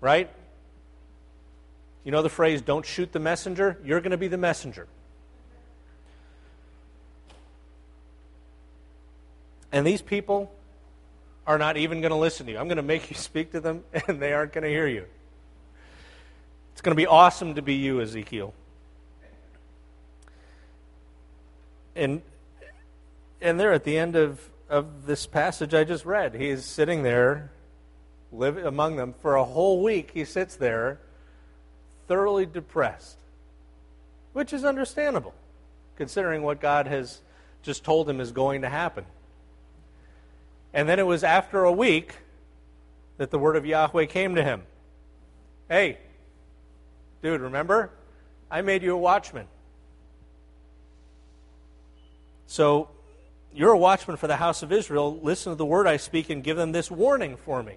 Right? 0.00 0.28
You 2.04 2.11
know 2.11 2.23
the 2.23 2.28
phrase, 2.28 2.61
don't 2.61 2.85
shoot 2.85 3.12
the 3.12 3.20
messenger? 3.20 3.78
You're 3.85 4.00
going 4.00 4.11
to 4.11 4.16
be 4.16 4.28
the 4.28 4.38
messenger. 4.38 4.88
And 9.73 9.87
these 9.87 10.02
people 10.02 10.52
are 11.47 11.59
not 11.59 11.76
even 11.76 12.00
going 12.00 12.11
to 12.11 12.16
listen 12.16 12.47
to 12.47 12.52
you. 12.52 12.59
I'm 12.59 12.66
going 12.66 12.76
to 12.76 12.82
make 12.82 13.11
you 13.11 13.16
speak 13.16 13.52
to 13.52 13.61
them, 13.61 13.85
and 14.09 14.20
they 14.20 14.32
aren't 14.32 14.52
going 14.52 14.64
to 14.64 14.70
hear 14.70 14.87
you. 14.87 15.04
It's 16.73 16.80
going 16.80 16.97
to 16.97 17.00
be 17.00 17.06
awesome 17.06 17.54
to 17.54 17.62
be 17.62 17.75
you, 17.75 18.00
Ezekiel. 18.00 18.54
And, 21.94 22.23
and 23.40 23.61
there 23.61 23.73
at 23.73 23.85
the 23.85 23.99
end 23.99 24.16
of, 24.16 24.40
of 24.71 25.05
this 25.05 25.27
passage 25.27 25.75
I 25.75 25.85
just 25.85 26.07
read, 26.07 26.35
he's 26.35 26.65
sitting 26.65 27.03
there, 27.03 27.50
living 28.33 28.65
among 28.65 28.97
them 28.97 29.12
for 29.21 29.35
a 29.35 29.45
whole 29.45 29.83
week. 29.83 30.12
He 30.15 30.25
sits 30.25 30.55
there, 30.57 31.00
thoroughly 32.07 32.47
depressed, 32.47 33.19
which 34.33 34.53
is 34.53 34.65
understandable, 34.65 35.35
considering 35.97 36.43
what 36.43 36.61
God 36.61 36.87
has 36.87 37.21
just 37.62 37.85
told 37.85 38.09
him 38.09 38.21
is 38.21 38.31
going 38.31 38.62
to 38.62 38.69
happen. 38.69 39.05
And 40.73 40.89
then 40.89 41.00
it 41.00 41.07
was 41.07 41.25
after 41.25 41.65
a 41.65 41.73
week 41.73 42.15
that 43.19 43.33
the 43.33 43.39
word 43.39 43.57
of 43.57 43.67
Yahweh 43.67 44.07
came 44.07 44.37
to 44.37 44.45
him. 44.45 44.62
Hey, 45.69 45.99
dude, 47.23 47.41
remember? 47.41 47.91
I 48.49 48.62
made 48.62 48.85
you 48.85 48.95
a 48.95 48.99
watchman. 48.99 49.47
So 52.47 52.89
you're 53.54 53.73
a 53.73 53.78
watchman 53.78 54.16
for 54.16 54.26
the 54.26 54.37
house 54.37 54.62
of 54.62 54.73
Israel. 54.73 55.19
Listen 55.23 55.52
to 55.52 55.57
the 55.57 55.66
word 55.66 55.87
I 55.87 55.97
speak 55.97 56.30
and 56.30 56.42
give 56.42 56.57
them 56.57 56.73
this 56.73 56.90
warning 56.90 57.37
for 57.37 57.62
me. 57.62 57.76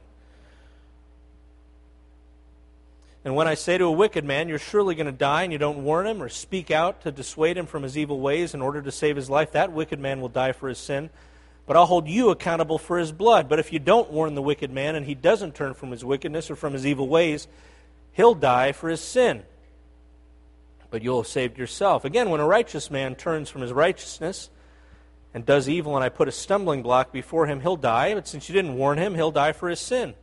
And 3.25 3.35
when 3.35 3.47
I 3.47 3.53
say 3.53 3.77
to 3.77 3.85
a 3.85 3.91
wicked 3.91 4.25
man, 4.25 4.49
You're 4.49 4.59
surely 4.59 4.95
going 4.95 5.05
to 5.05 5.11
die, 5.11 5.43
and 5.43 5.53
you 5.53 5.57
don't 5.57 5.83
warn 5.83 6.05
him 6.05 6.21
or 6.21 6.29
speak 6.29 6.71
out 6.71 7.01
to 7.03 7.11
dissuade 7.11 7.57
him 7.57 7.65
from 7.65 7.83
his 7.83 7.97
evil 7.97 8.19
ways 8.19 8.53
in 8.53 8.61
order 8.61 8.81
to 8.81 8.91
save 8.91 9.15
his 9.15 9.29
life, 9.29 9.53
that 9.53 9.71
wicked 9.71 9.99
man 9.99 10.19
will 10.19 10.29
die 10.29 10.51
for 10.51 10.67
his 10.67 10.77
sin 10.77 11.09
but 11.65 11.77
I'll 11.77 11.85
hold 11.85 12.07
you 12.07 12.29
accountable 12.29 12.77
for 12.77 12.97
his 12.97 13.11
blood. 13.11 13.47
But 13.47 13.59
if 13.59 13.71
you 13.71 13.79
don't 13.79 14.11
warn 14.11 14.35
the 14.35 14.41
wicked 14.41 14.71
man 14.71 14.95
and 14.95 15.05
he 15.05 15.15
doesn't 15.15 15.55
turn 15.55 15.73
from 15.73 15.91
his 15.91 16.03
wickedness 16.03 16.51
or 16.51 16.55
from 16.55 16.73
his 16.73 16.85
evil 16.85 17.07
ways, 17.07 17.47
he'll 18.11 18.35
die 18.35 18.71
for 18.73 18.89
his 18.89 19.01
sin. 19.01 19.43
but 20.89 21.01
you'll 21.01 21.21
have 21.21 21.27
saved 21.27 21.57
yourself. 21.57 22.05
Again, 22.05 22.29
when 22.29 22.39
a 22.39 22.45
righteous 22.45 22.91
man 22.91 23.15
turns 23.15 23.49
from 23.49 23.61
his 23.61 23.73
righteousness 23.73 24.51
and 25.33 25.45
does 25.45 25.67
evil, 25.67 25.95
and 25.95 26.03
I 26.03 26.09
put 26.09 26.27
a 26.27 26.31
stumbling 26.31 26.83
block 26.83 27.11
before 27.11 27.47
him, 27.47 27.61
he'll 27.61 27.75
die. 27.75 28.13
But 28.13 28.27
since 28.27 28.47
you 28.47 28.53
didn't 28.53 28.75
warn 28.75 28.97
him, 28.97 29.15
he'll 29.15 29.31
die 29.31 29.51
for 29.51 29.69
his 29.69 29.79
sin. 29.79 30.13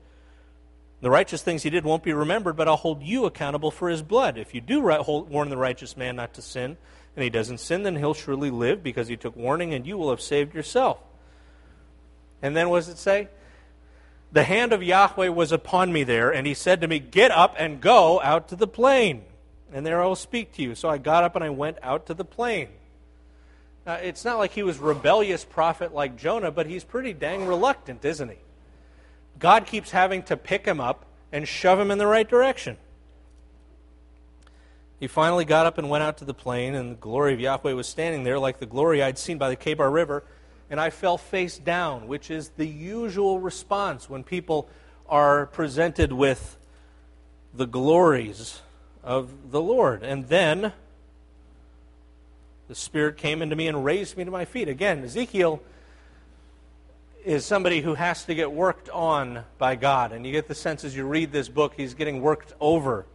The 1.00 1.10
righteous 1.10 1.42
things 1.42 1.62
he 1.62 1.70
did 1.70 1.84
won't 1.84 2.02
be 2.02 2.12
remembered, 2.12 2.56
but 2.56 2.68
I'll 2.68 2.76
hold 2.76 3.02
you 3.02 3.24
accountable 3.24 3.70
for 3.70 3.88
his 3.88 4.02
blood. 4.02 4.36
If 4.36 4.54
you 4.54 4.60
do 4.60 4.80
warn 4.82 5.48
the 5.48 5.56
righteous 5.56 5.96
man 5.96 6.16
not 6.16 6.34
to 6.34 6.42
sin, 6.42 6.76
and 7.16 7.24
he 7.24 7.30
doesn't 7.30 7.58
sin, 7.58 7.82
then 7.82 7.96
he'll 7.96 8.14
surely 8.14 8.50
live 8.50 8.82
because 8.82 9.08
he 9.08 9.16
took 9.16 9.34
warning, 9.34 9.74
and 9.74 9.86
you 9.86 9.96
will 9.96 10.10
have 10.10 10.20
saved 10.20 10.54
yourself. 10.54 10.98
And 12.42 12.54
then 12.54 12.68
what 12.68 12.80
does 12.80 12.88
it 12.88 12.98
say? 12.98 13.28
The 14.32 14.44
hand 14.44 14.72
of 14.72 14.82
Yahweh 14.82 15.28
was 15.28 15.50
upon 15.50 15.92
me 15.92 16.04
there, 16.04 16.30
and 16.30 16.46
he 16.46 16.54
said 16.54 16.82
to 16.82 16.88
me, 16.88 16.98
Get 16.98 17.30
up 17.30 17.56
and 17.58 17.80
go 17.80 18.20
out 18.20 18.48
to 18.48 18.56
the 18.56 18.68
plain, 18.68 19.24
and 19.72 19.84
there 19.84 20.02
I 20.02 20.06
will 20.06 20.14
speak 20.14 20.52
to 20.54 20.62
you. 20.62 20.74
So 20.74 20.88
I 20.88 20.98
got 20.98 21.24
up 21.24 21.34
and 21.34 21.44
I 21.44 21.50
went 21.50 21.78
out 21.82 22.06
to 22.06 22.14
the 22.14 22.24
plain. 22.24 22.68
Now, 23.86 23.94
it's 23.94 24.24
not 24.24 24.38
like 24.38 24.52
he 24.52 24.62
was 24.62 24.78
rebellious 24.78 25.44
prophet 25.44 25.94
like 25.94 26.16
Jonah, 26.16 26.50
but 26.50 26.66
he's 26.66 26.84
pretty 26.84 27.12
dang 27.12 27.46
reluctant, 27.46 28.04
isn't 28.04 28.28
he? 28.28 28.38
God 29.38 29.66
keeps 29.66 29.90
having 29.90 30.22
to 30.24 30.36
pick 30.36 30.66
him 30.66 30.80
up 30.80 31.06
and 31.32 31.48
shove 31.48 31.78
him 31.80 31.90
in 31.90 31.98
the 31.98 32.06
right 32.06 32.28
direction. 32.28 32.76
He 34.98 35.06
finally 35.06 35.46
got 35.46 35.64
up 35.64 35.78
and 35.78 35.88
went 35.88 36.04
out 36.04 36.18
to 36.18 36.26
the 36.26 36.34
plain, 36.34 36.74
and 36.74 36.92
the 36.92 36.96
glory 36.96 37.32
of 37.32 37.40
Yahweh 37.40 37.72
was 37.72 37.88
standing 37.88 38.22
there 38.22 38.38
like 38.38 38.58
the 38.58 38.66
glory 38.66 39.02
I'd 39.02 39.18
seen 39.18 39.38
by 39.38 39.48
the 39.48 39.56
Chebar 39.56 39.90
River 39.90 40.24
and 40.70 40.80
I 40.80 40.90
fell 40.90 41.18
face 41.18 41.58
down, 41.58 42.06
which 42.06 42.30
is 42.30 42.50
the 42.50 42.66
usual 42.66 43.40
response 43.40 44.08
when 44.08 44.22
people 44.22 44.68
are 45.08 45.46
presented 45.46 46.12
with 46.12 46.56
the 47.52 47.66
glories 47.66 48.60
of 49.02 49.50
the 49.50 49.60
Lord. 49.60 50.04
And 50.04 50.28
then 50.28 50.72
the 52.70 52.76
Spirit 52.76 53.16
came 53.16 53.42
into 53.42 53.56
me 53.56 53.66
and 53.66 53.84
raised 53.84 54.16
me 54.16 54.24
to 54.24 54.30
my 54.30 54.44
feet. 54.44 54.68
Again, 54.68 55.02
Ezekiel 55.02 55.60
is 57.24 57.44
somebody 57.44 57.80
who 57.80 57.94
has 57.94 58.24
to 58.26 58.34
get 58.36 58.52
worked 58.52 58.88
on 58.90 59.42
by 59.58 59.74
God. 59.74 60.12
And 60.12 60.24
you 60.24 60.30
get 60.30 60.46
the 60.46 60.54
sense 60.54 60.84
as 60.84 60.94
you 60.94 61.04
read 61.04 61.32
this 61.32 61.48
book, 61.48 61.74
he's 61.76 61.94
getting 61.94 62.22
worked 62.22 62.52
over 62.60 63.06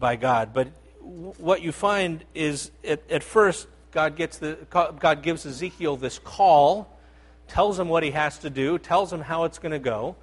by 0.00 0.16
God. 0.16 0.54
But 0.54 0.68
what 1.02 1.60
you 1.60 1.70
find 1.70 2.24
is 2.34 2.70
at, 2.82 3.02
at 3.10 3.22
first, 3.22 3.68
God, 3.92 4.16
gets 4.16 4.38
the, 4.38 4.56
God 4.70 5.22
gives 5.22 5.44
Ezekiel 5.44 5.98
this 5.98 6.18
call, 6.18 6.98
tells 7.46 7.78
him 7.78 7.90
what 7.90 8.02
he 8.02 8.12
has 8.12 8.38
to 8.38 8.48
do, 8.48 8.78
tells 8.78 9.12
him 9.12 9.20
how 9.20 9.44
it's 9.44 9.58
going 9.58 9.72
to 9.72 9.78
go. 9.78 10.16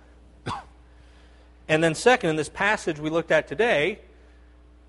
And 1.67 1.83
then, 1.83 1.93
second, 1.93 2.31
in 2.31 2.35
this 2.35 2.49
passage 2.49 2.99
we 2.99 3.11
looked 3.11 3.31
at 3.31 3.47
today, 3.47 3.99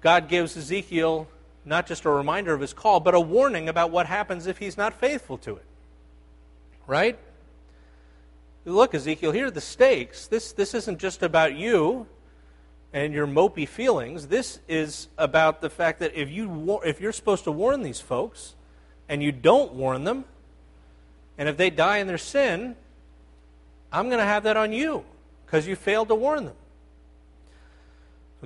God 0.01 0.29
gives 0.29 0.57
Ezekiel 0.57 1.29
not 1.67 1.87
just 1.87 2.05
a 2.05 2.11
reminder 2.11 2.55
of 2.55 2.61
his 2.61 2.73
call, 2.73 3.01
but 3.01 3.15
a 3.15 3.21
warning 3.21 3.69
about 3.69 3.91
what 3.91 4.07
happens 4.07 4.47
if 4.47 4.59
he's 4.59 4.77
not 4.77 4.95
faithful 4.95 5.37
to 5.39 5.57
it. 5.57 5.65
Right? 6.87 7.19
Look, 8.65 8.95
Ezekiel, 8.95 9.33
here 9.33 9.47
are 9.47 9.51
the 9.51 9.61
stakes. 9.61 10.27
This, 10.27 10.53
this 10.53 10.73
isn't 10.73 10.99
just 10.99 11.23
about 11.23 11.55
you 11.55 12.07
and 12.93 13.13
your 13.13 13.27
mopey 13.27 13.69
feelings. 13.69 14.29
This 14.29 14.61
is 14.69 15.09
about 15.19 15.61
the 15.61 15.69
fact 15.69 15.99
that 15.99 16.15
if, 16.15 16.31
you, 16.31 16.81
if 16.85 17.01
you're 17.01 17.13
supposed 17.13 17.45
to 17.45 17.53
warn 17.53 17.83
these 17.83 18.01
folks, 18.01 18.55
and 19.09 19.23
you 19.23 19.33
don't 19.33 19.73
warn 19.73 20.05
them, 20.05 20.25
and 21.39 21.49
if 21.49 21.57
they 21.57 21.71
die 21.71 21.99
in 21.99 22.07
their 22.07 22.19
sin, 22.19 22.77
I'm 23.93 24.09
going 24.09 24.19
to 24.19 24.25
have 24.25 24.45
that 24.45 24.57
on 24.57 24.73
you 24.73 25.05
because 25.45 25.67
you 25.67 25.77
failed 25.77 26.09
to 26.09 26.15
warn 26.15 26.47
them. 26.47 26.57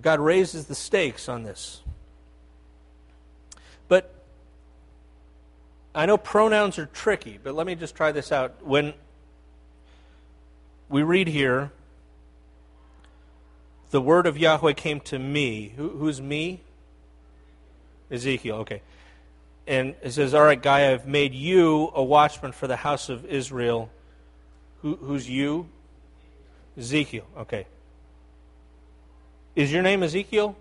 God 0.01 0.21
raises 0.21 0.67
the 0.67 0.75
stakes 0.75 1.29
on 1.29 1.43
this. 1.43 1.83
But 3.89 4.15
I 5.95 6.07
know 6.07 6.17
pronouns 6.17 6.79
are 6.79 6.87
tricky, 6.87 7.39
but 7.43 7.55
let 7.55 7.67
me 7.67 7.75
just 7.75 7.95
try 7.95 8.13
this 8.13 8.31
out. 8.33 8.65
When 8.65 8.95
we 10.89 11.03
read 11.03 11.29
here, 11.29 11.73
the 13.91 14.01
word 14.01 14.27
of 14.27 14.39
Yahweh 14.39 14.75
came 14.75 15.01
to 15.01 15.19
me. 15.19 15.73
Who, 15.77 15.89
who's 15.89 16.21
me? 16.21 16.63
Ezekiel, 18.11 18.57
okay 18.57 18.83
and 19.71 19.95
it 20.03 20.11
says, 20.11 20.35
All 20.35 20.43
right, 20.43 20.61
guy, 20.61 20.93
I've 20.93 21.07
made 21.07 21.33
you 21.33 21.93
a 21.95 22.03
watchman 22.03 22.51
for 22.51 22.67
the 22.67 22.75
house 22.75 23.09
of 23.09 23.25
Israel. 23.25 23.89
Who, 24.83 24.97
who's 24.97 25.31
you? 25.31 25.69
Ezekiel. 26.77 27.25
Okay. 27.39 27.67
Is 29.55 29.73
your 29.73 29.83
name 29.83 30.03
Ezekiel? 30.03 30.57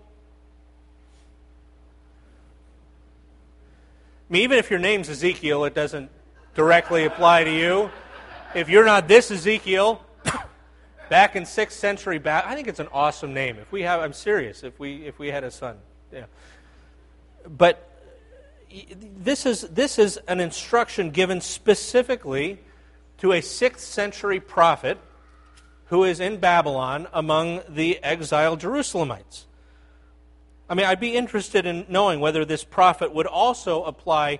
I 4.30 4.32
mean, 4.32 4.42
even 4.42 4.58
if 4.58 4.70
your 4.70 4.78
name's 4.78 5.08
Ezekiel, 5.08 5.64
it 5.64 5.74
doesn't 5.74 6.08
directly 6.54 7.04
apply 7.04 7.42
to 7.42 7.52
you. 7.52 7.90
If 8.54 8.68
you're 8.68 8.84
not 8.84 9.08
this 9.08 9.32
Ezekiel, 9.32 10.04
back 11.08 11.34
in 11.34 11.44
sixth 11.44 11.80
century 11.80 12.18
back, 12.18 12.46
I 12.46 12.54
think 12.54 12.68
it's 12.68 12.78
an 12.78 12.86
awesome 12.92 13.34
name. 13.34 13.56
If 13.58 13.72
we 13.72 13.82
have, 13.82 14.00
I'm 14.00 14.12
serious. 14.12 14.62
If 14.62 14.78
we 14.78 15.04
if 15.04 15.18
we 15.18 15.28
had 15.32 15.42
a 15.42 15.50
son, 15.50 15.78
yeah. 16.12 16.26
But 17.48 17.90
this 19.16 19.46
is, 19.46 19.62
this 19.62 19.98
is 19.98 20.18
an 20.28 20.38
instruction 20.38 21.10
given 21.10 21.40
specifically 21.40 22.60
to 23.18 23.32
a 23.32 23.40
6th 23.40 23.80
century 23.80 24.38
prophet 24.38 24.96
who 25.86 26.04
is 26.04 26.20
in 26.20 26.36
Babylon 26.36 27.08
among 27.12 27.62
the 27.68 28.00
exiled 28.04 28.60
Jerusalemites. 28.60 29.46
I 30.70 30.74
mean, 30.74 30.86
I'd 30.86 31.00
be 31.00 31.16
interested 31.16 31.66
in 31.66 31.84
knowing 31.88 32.20
whether 32.20 32.44
this 32.44 32.62
prophet 32.62 33.12
would 33.12 33.26
also 33.26 33.82
apply 33.82 34.38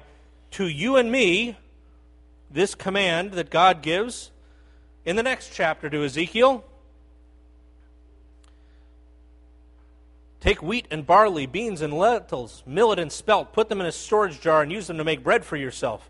to 0.53 0.69
you 0.69 0.95
and 0.97 1.11
me 1.11 1.57
this 2.49 2.77
command 2.77 3.33
that 3.33 3.51
God 3.51 3.83
gives 3.83 4.31
in 5.05 5.17
the 5.17 5.25
next 5.25 5.53
chapter 5.53 5.91
to 5.91 6.05
Ezekiel. 6.05 6.65
Take 10.39 10.63
wheat 10.63 10.87
and 10.89 11.05
barley, 11.05 11.47
beans 11.47 11.83
and 11.83 11.93
lentils, 11.93 12.63
millet 12.65 13.01
and 13.01 13.11
spelt, 13.11 13.53
put 13.53 13.69
them 13.69 13.81
in 13.81 13.87
a 13.87 13.93
storage 13.93 14.41
jar 14.41 14.63
and 14.63 14.71
use 14.71 14.87
them 14.87 14.99
to 14.99 15.05
make 15.05 15.25
bread 15.25 15.45
for 15.45 15.57
yourself. 15.57 16.09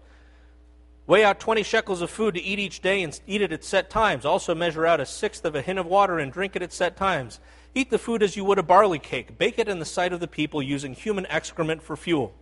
Weigh 1.06 1.24
out 1.24 1.40
20 1.40 1.62
shekels 1.62 2.02
of 2.02 2.10
food 2.10 2.34
to 2.34 2.42
eat 2.42 2.58
each 2.58 2.82
day 2.82 3.02
and 3.02 3.18
eat 3.26 3.40
it 3.40 3.52
at 3.52 3.64
set 3.64 3.88
times. 3.88 4.26
Also 4.26 4.54
measure 4.54 4.86
out 4.86 5.00
a 5.00 5.06
sixth 5.06 5.46
of 5.46 5.54
a 5.54 5.62
hin 5.62 5.78
of 5.78 5.86
water 5.86 6.18
and 6.18 6.30
drink 6.30 6.56
it 6.56 6.62
at 6.62 6.74
set 6.74 6.96
times. 6.98 7.40
Eat 7.74 7.90
the 7.90 7.98
food 7.98 8.22
as 8.22 8.36
you 8.36 8.44
would 8.44 8.58
a 8.58 8.62
barley 8.62 8.98
cake. 8.98 9.38
Bake 9.38 9.58
it 9.58 9.68
in 9.68 9.78
the 9.78 9.84
sight 9.84 10.12
of 10.12 10.20
the 10.20 10.26
people 10.26 10.60
using 10.62 10.92
human 10.92 11.26
excrement 11.26 11.82
for 11.82 11.96
fuel. 11.96 12.32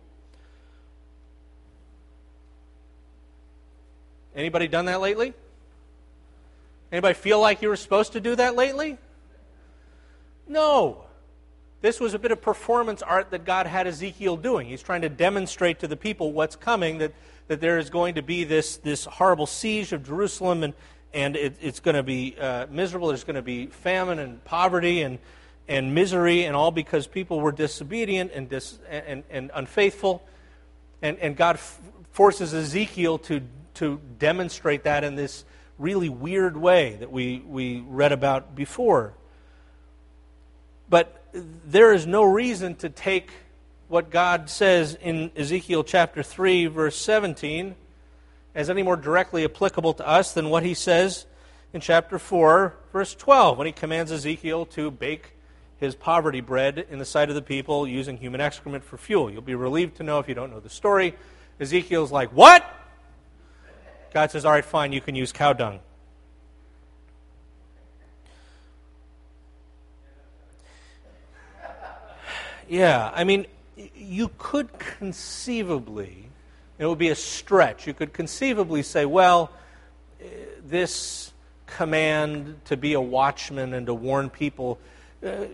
Anybody 4.35 4.67
done 4.67 4.85
that 4.85 5.01
lately? 5.01 5.33
Anybody 6.91 7.13
feel 7.13 7.39
like 7.39 7.61
you 7.61 7.69
were 7.69 7.75
supposed 7.75 8.13
to 8.13 8.19
do 8.19 8.35
that 8.35 8.55
lately? 8.55 8.97
No. 10.47 11.03
This 11.81 11.99
was 11.99 12.13
a 12.13 12.19
bit 12.19 12.31
of 12.31 12.41
performance 12.41 13.01
art 13.01 13.31
that 13.31 13.45
God 13.45 13.67
had 13.67 13.85
Ezekiel 13.85 14.35
doing. 14.37 14.67
He's 14.67 14.81
trying 14.81 15.01
to 15.03 15.09
demonstrate 15.09 15.79
to 15.79 15.87
the 15.87 15.95
people 15.95 16.33
what's 16.33 16.55
coming, 16.55 16.97
that, 16.97 17.13
that 17.47 17.61
there 17.61 17.77
is 17.77 17.89
going 17.89 18.15
to 18.15 18.21
be 18.21 18.43
this, 18.43 18.77
this 18.77 19.05
horrible 19.05 19.45
siege 19.45 19.93
of 19.93 20.05
Jerusalem, 20.05 20.63
and, 20.63 20.73
and 21.13 21.35
it, 21.35 21.57
it's 21.61 21.79
going 21.79 21.95
to 21.95 22.03
be 22.03 22.35
uh, 22.39 22.67
miserable. 22.69 23.07
There's 23.07 23.23
going 23.23 23.35
to 23.35 23.41
be 23.41 23.67
famine 23.67 24.19
and 24.19 24.43
poverty 24.43 25.01
and, 25.01 25.19
and 25.67 25.93
misery, 25.95 26.45
and 26.45 26.55
all 26.55 26.71
because 26.71 27.07
people 27.07 27.39
were 27.39 27.51
disobedient 27.51 28.31
and, 28.33 28.49
dis, 28.49 28.79
and, 28.89 29.23
and 29.29 29.51
unfaithful. 29.53 30.23
And, 31.01 31.17
and 31.19 31.35
God 31.35 31.55
f- 31.55 31.79
forces 32.11 32.53
Ezekiel 32.53 33.17
to, 33.19 33.41
to 33.75 33.99
demonstrate 34.19 34.83
that 34.83 35.03
in 35.03 35.15
this 35.15 35.45
really 35.77 36.09
weird 36.09 36.57
way 36.57 36.97
that 36.99 37.11
we, 37.11 37.43
we 37.47 37.79
read 37.87 38.11
about 38.11 38.55
before. 38.55 39.13
But 40.89 41.23
there 41.33 41.93
is 41.93 42.05
no 42.05 42.23
reason 42.23 42.75
to 42.75 42.89
take 42.89 43.29
what 43.87 44.11
God 44.11 44.49
says 44.49 44.97
in 45.01 45.31
Ezekiel 45.35 45.83
chapter 45.83 46.21
3, 46.21 46.67
verse 46.67 46.95
17, 46.95 47.75
as 48.55 48.69
any 48.69 48.83
more 48.83 48.95
directly 48.95 49.43
applicable 49.43 49.93
to 49.95 50.07
us 50.07 50.33
than 50.33 50.49
what 50.49 50.63
he 50.63 50.73
says 50.73 51.25
in 51.73 51.81
chapter 51.81 52.17
4, 52.17 52.75
verse 52.91 53.13
12, 53.15 53.57
when 53.57 53.67
he 53.67 53.73
commands 53.73 54.11
Ezekiel 54.11 54.65
to 54.67 54.89
bake 54.89 55.35
his 55.77 55.95
poverty 55.95 56.41
bread 56.41 56.85
in 56.89 56.99
the 56.99 57.05
sight 57.05 57.29
of 57.29 57.35
the 57.35 57.41
people 57.41 57.87
using 57.87 58.17
human 58.17 58.41
excrement 58.41 58.83
for 58.83 58.97
fuel. 58.97 59.31
You'll 59.31 59.41
be 59.41 59.55
relieved 59.55 59.97
to 59.97 60.03
know 60.03 60.19
if 60.19 60.27
you 60.27 60.35
don't 60.35 60.51
know 60.51 60.59
the 60.59 60.69
story. 60.69 61.15
Ezekiel's 61.59 62.11
like, 62.11 62.29
What? 62.31 62.65
God 64.13 64.31
says, 64.31 64.45
All 64.45 64.51
right, 64.51 64.65
fine, 64.65 64.91
you 64.91 65.01
can 65.01 65.15
use 65.15 65.31
cow 65.31 65.53
dung. 65.53 65.79
Yeah, 72.67 73.11
I 73.15 73.23
mean, 73.23 73.47
you 73.95 74.29
could 74.37 74.77
conceivably, 74.77 76.28
it 76.79 76.85
would 76.87 76.97
be 76.97 77.09
a 77.09 77.15
stretch, 77.15 77.85
you 77.85 77.93
could 77.93 78.13
conceivably 78.13 78.81
say, 78.81 79.05
well, 79.05 79.51
this 80.65 81.31
command 81.65 82.59
to 82.65 82.77
be 82.77 82.93
a 82.93 83.01
watchman 83.01 83.73
and 83.73 83.85
to 83.85 83.93
warn 83.93 84.29
people, 84.29 84.79
uh, 85.25 85.45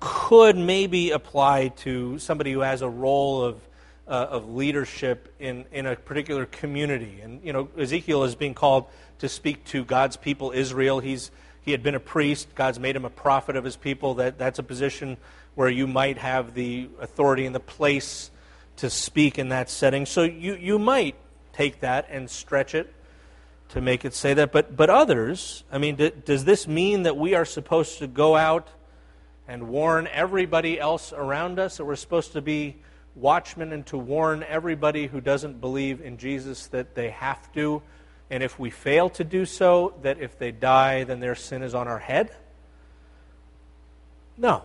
could 0.00 0.56
maybe 0.56 1.10
apply 1.10 1.68
to 1.68 2.18
somebody 2.18 2.52
who 2.52 2.60
has 2.60 2.82
a 2.82 2.88
role 2.88 3.42
of, 3.42 3.60
uh, 4.06 4.10
of 4.30 4.54
leadership 4.54 5.34
in, 5.40 5.64
in 5.72 5.86
a 5.86 5.96
particular 5.96 6.46
community. 6.46 7.20
And, 7.22 7.42
you 7.42 7.52
know, 7.52 7.68
Ezekiel 7.76 8.24
is 8.24 8.34
being 8.34 8.54
called 8.54 8.86
to 9.18 9.28
speak 9.28 9.64
to 9.66 9.84
God's 9.84 10.16
people, 10.16 10.52
Israel. 10.52 11.00
He's, 11.00 11.30
he 11.62 11.72
had 11.72 11.82
been 11.82 11.96
a 11.96 12.00
priest. 12.00 12.54
God's 12.54 12.78
made 12.78 12.94
him 12.94 13.04
a 13.04 13.10
prophet 13.10 13.56
of 13.56 13.64
his 13.64 13.76
people. 13.76 14.14
That, 14.14 14.38
that's 14.38 14.60
a 14.60 14.62
position 14.62 15.16
where 15.56 15.68
you 15.68 15.88
might 15.88 16.18
have 16.18 16.54
the 16.54 16.88
authority 17.00 17.44
and 17.44 17.54
the 17.54 17.60
place 17.60 18.30
to 18.78 18.90
speak 18.90 19.38
in 19.38 19.50
that 19.50 19.70
setting. 19.70 20.06
So 20.06 20.22
you, 20.22 20.54
you 20.56 20.78
might 20.78 21.14
take 21.52 21.80
that 21.80 22.06
and 22.10 22.28
stretch 22.28 22.74
it 22.74 22.92
to 23.70 23.80
make 23.80 24.04
it 24.04 24.14
say 24.14 24.34
that. 24.34 24.52
But, 24.52 24.76
but 24.76 24.90
others, 24.90 25.64
I 25.70 25.78
mean, 25.78 25.96
d- 25.96 26.12
does 26.24 26.44
this 26.44 26.66
mean 26.66 27.02
that 27.02 27.16
we 27.16 27.34
are 27.34 27.44
supposed 27.44 27.98
to 27.98 28.06
go 28.06 28.36
out 28.36 28.68
and 29.46 29.68
warn 29.68 30.06
everybody 30.08 30.78
else 30.78 31.12
around 31.12 31.58
us, 31.58 31.76
that 31.76 31.84
we're 31.84 31.96
supposed 31.96 32.32
to 32.32 32.42
be 32.42 32.76
watchmen 33.14 33.72
and 33.72 33.84
to 33.86 33.98
warn 33.98 34.42
everybody 34.42 35.06
who 35.06 35.20
doesn't 35.20 35.60
believe 35.60 36.00
in 36.00 36.18
Jesus 36.18 36.66
that 36.68 36.94
they 36.94 37.10
have 37.10 37.52
to? 37.54 37.82
And 38.30 38.42
if 38.42 38.58
we 38.58 38.70
fail 38.70 39.08
to 39.10 39.24
do 39.24 39.46
so, 39.46 39.94
that 40.02 40.20
if 40.20 40.38
they 40.38 40.52
die, 40.52 41.04
then 41.04 41.20
their 41.20 41.34
sin 41.34 41.62
is 41.62 41.74
on 41.74 41.88
our 41.88 41.98
head? 41.98 42.34
No. 44.36 44.62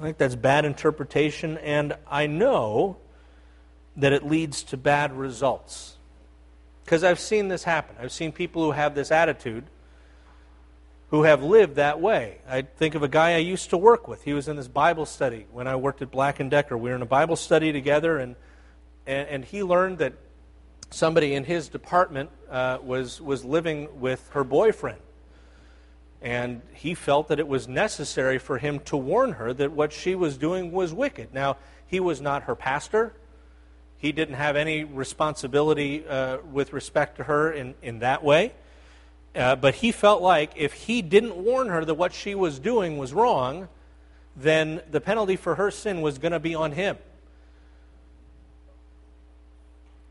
I 0.00 0.04
think 0.04 0.16
that's 0.16 0.34
bad 0.34 0.64
interpretation, 0.64 1.58
and 1.58 1.96
I 2.10 2.26
know 2.26 2.96
that 3.96 4.12
it 4.12 4.24
leads 4.24 4.62
to 4.64 4.76
bad 4.76 5.12
results. 5.12 5.96
Because 6.84 7.04
I've 7.04 7.20
seen 7.20 7.48
this 7.48 7.64
happen. 7.64 7.96
I've 8.00 8.12
seen 8.12 8.32
people 8.32 8.64
who 8.64 8.72
have 8.72 8.94
this 8.94 9.10
attitude 9.10 9.64
who 11.12 11.24
have 11.24 11.42
lived 11.42 11.76
that 11.76 12.00
way. 12.00 12.38
I 12.48 12.62
think 12.62 12.94
of 12.94 13.02
a 13.02 13.08
guy 13.08 13.34
I 13.34 13.38
used 13.38 13.68
to 13.70 13.76
work 13.76 14.08
with. 14.08 14.22
He 14.22 14.32
was 14.32 14.48
in 14.48 14.56
this 14.56 14.66
Bible 14.66 15.04
study 15.04 15.44
when 15.52 15.66
I 15.66 15.76
worked 15.76 16.00
at 16.00 16.10
Black 16.10 16.40
and 16.40 16.50
Decker. 16.50 16.74
We 16.76 16.88
were 16.88 16.96
in 16.96 17.02
a 17.02 17.06
Bible 17.06 17.36
study 17.36 17.70
together, 17.70 18.16
and 18.16 18.34
and, 19.06 19.28
and 19.28 19.44
he 19.44 19.62
learned 19.62 19.98
that 19.98 20.14
somebody 20.88 21.34
in 21.34 21.44
his 21.44 21.68
department 21.68 22.30
uh, 22.50 22.78
was 22.82 23.20
was 23.20 23.44
living 23.44 24.00
with 24.00 24.26
her 24.32 24.42
boyfriend, 24.42 25.00
and 26.22 26.62
he 26.72 26.94
felt 26.94 27.28
that 27.28 27.38
it 27.38 27.46
was 27.46 27.68
necessary 27.68 28.38
for 28.38 28.56
him 28.56 28.80
to 28.80 28.96
warn 28.96 29.32
her 29.32 29.52
that 29.52 29.70
what 29.70 29.92
she 29.92 30.14
was 30.14 30.38
doing 30.38 30.72
was 30.72 30.94
wicked. 30.94 31.34
Now 31.34 31.58
he 31.86 32.00
was 32.00 32.22
not 32.22 32.44
her 32.44 32.54
pastor. 32.54 33.12
He 34.02 34.10
didn't 34.10 34.34
have 34.34 34.56
any 34.56 34.82
responsibility 34.82 36.04
uh, 36.04 36.38
with 36.50 36.72
respect 36.72 37.18
to 37.18 37.22
her 37.22 37.52
in, 37.52 37.76
in 37.82 38.00
that 38.00 38.24
way. 38.24 38.52
Uh, 39.32 39.54
but 39.54 39.76
he 39.76 39.92
felt 39.92 40.20
like 40.20 40.50
if 40.56 40.72
he 40.72 41.02
didn't 41.02 41.36
warn 41.36 41.68
her 41.68 41.84
that 41.84 41.94
what 41.94 42.12
she 42.12 42.34
was 42.34 42.58
doing 42.58 42.98
was 42.98 43.12
wrong, 43.12 43.68
then 44.36 44.82
the 44.90 45.00
penalty 45.00 45.36
for 45.36 45.54
her 45.54 45.70
sin 45.70 46.02
was 46.02 46.18
going 46.18 46.32
to 46.32 46.40
be 46.40 46.52
on 46.52 46.72
him. 46.72 46.98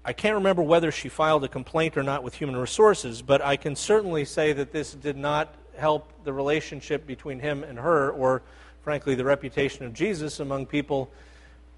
I 0.05 0.13
can't 0.13 0.35
remember 0.35 0.61
whether 0.61 0.89
she 0.89 1.09
filed 1.09 1.43
a 1.43 1.49
complaint 1.49 1.97
or 1.97 2.03
not 2.03 2.23
with 2.23 2.35
Human 2.35 2.55
Resources, 2.55 3.21
but 3.21 3.41
I 3.41 3.57
can 3.57 3.75
certainly 3.75 4.23
say 4.23 4.53
that 4.53 4.71
this 4.71 4.93
did 4.93 5.17
not 5.17 5.53
help 5.75 6.09
the 6.23 6.31
relationship 6.31 7.05
between 7.05 7.41
him 7.41 7.65
and 7.65 7.77
her, 7.77 8.09
or 8.11 8.41
frankly, 8.83 9.15
the 9.15 9.25
reputation 9.25 9.85
of 9.85 9.91
Jesus 9.91 10.39
among 10.39 10.67
people 10.67 11.11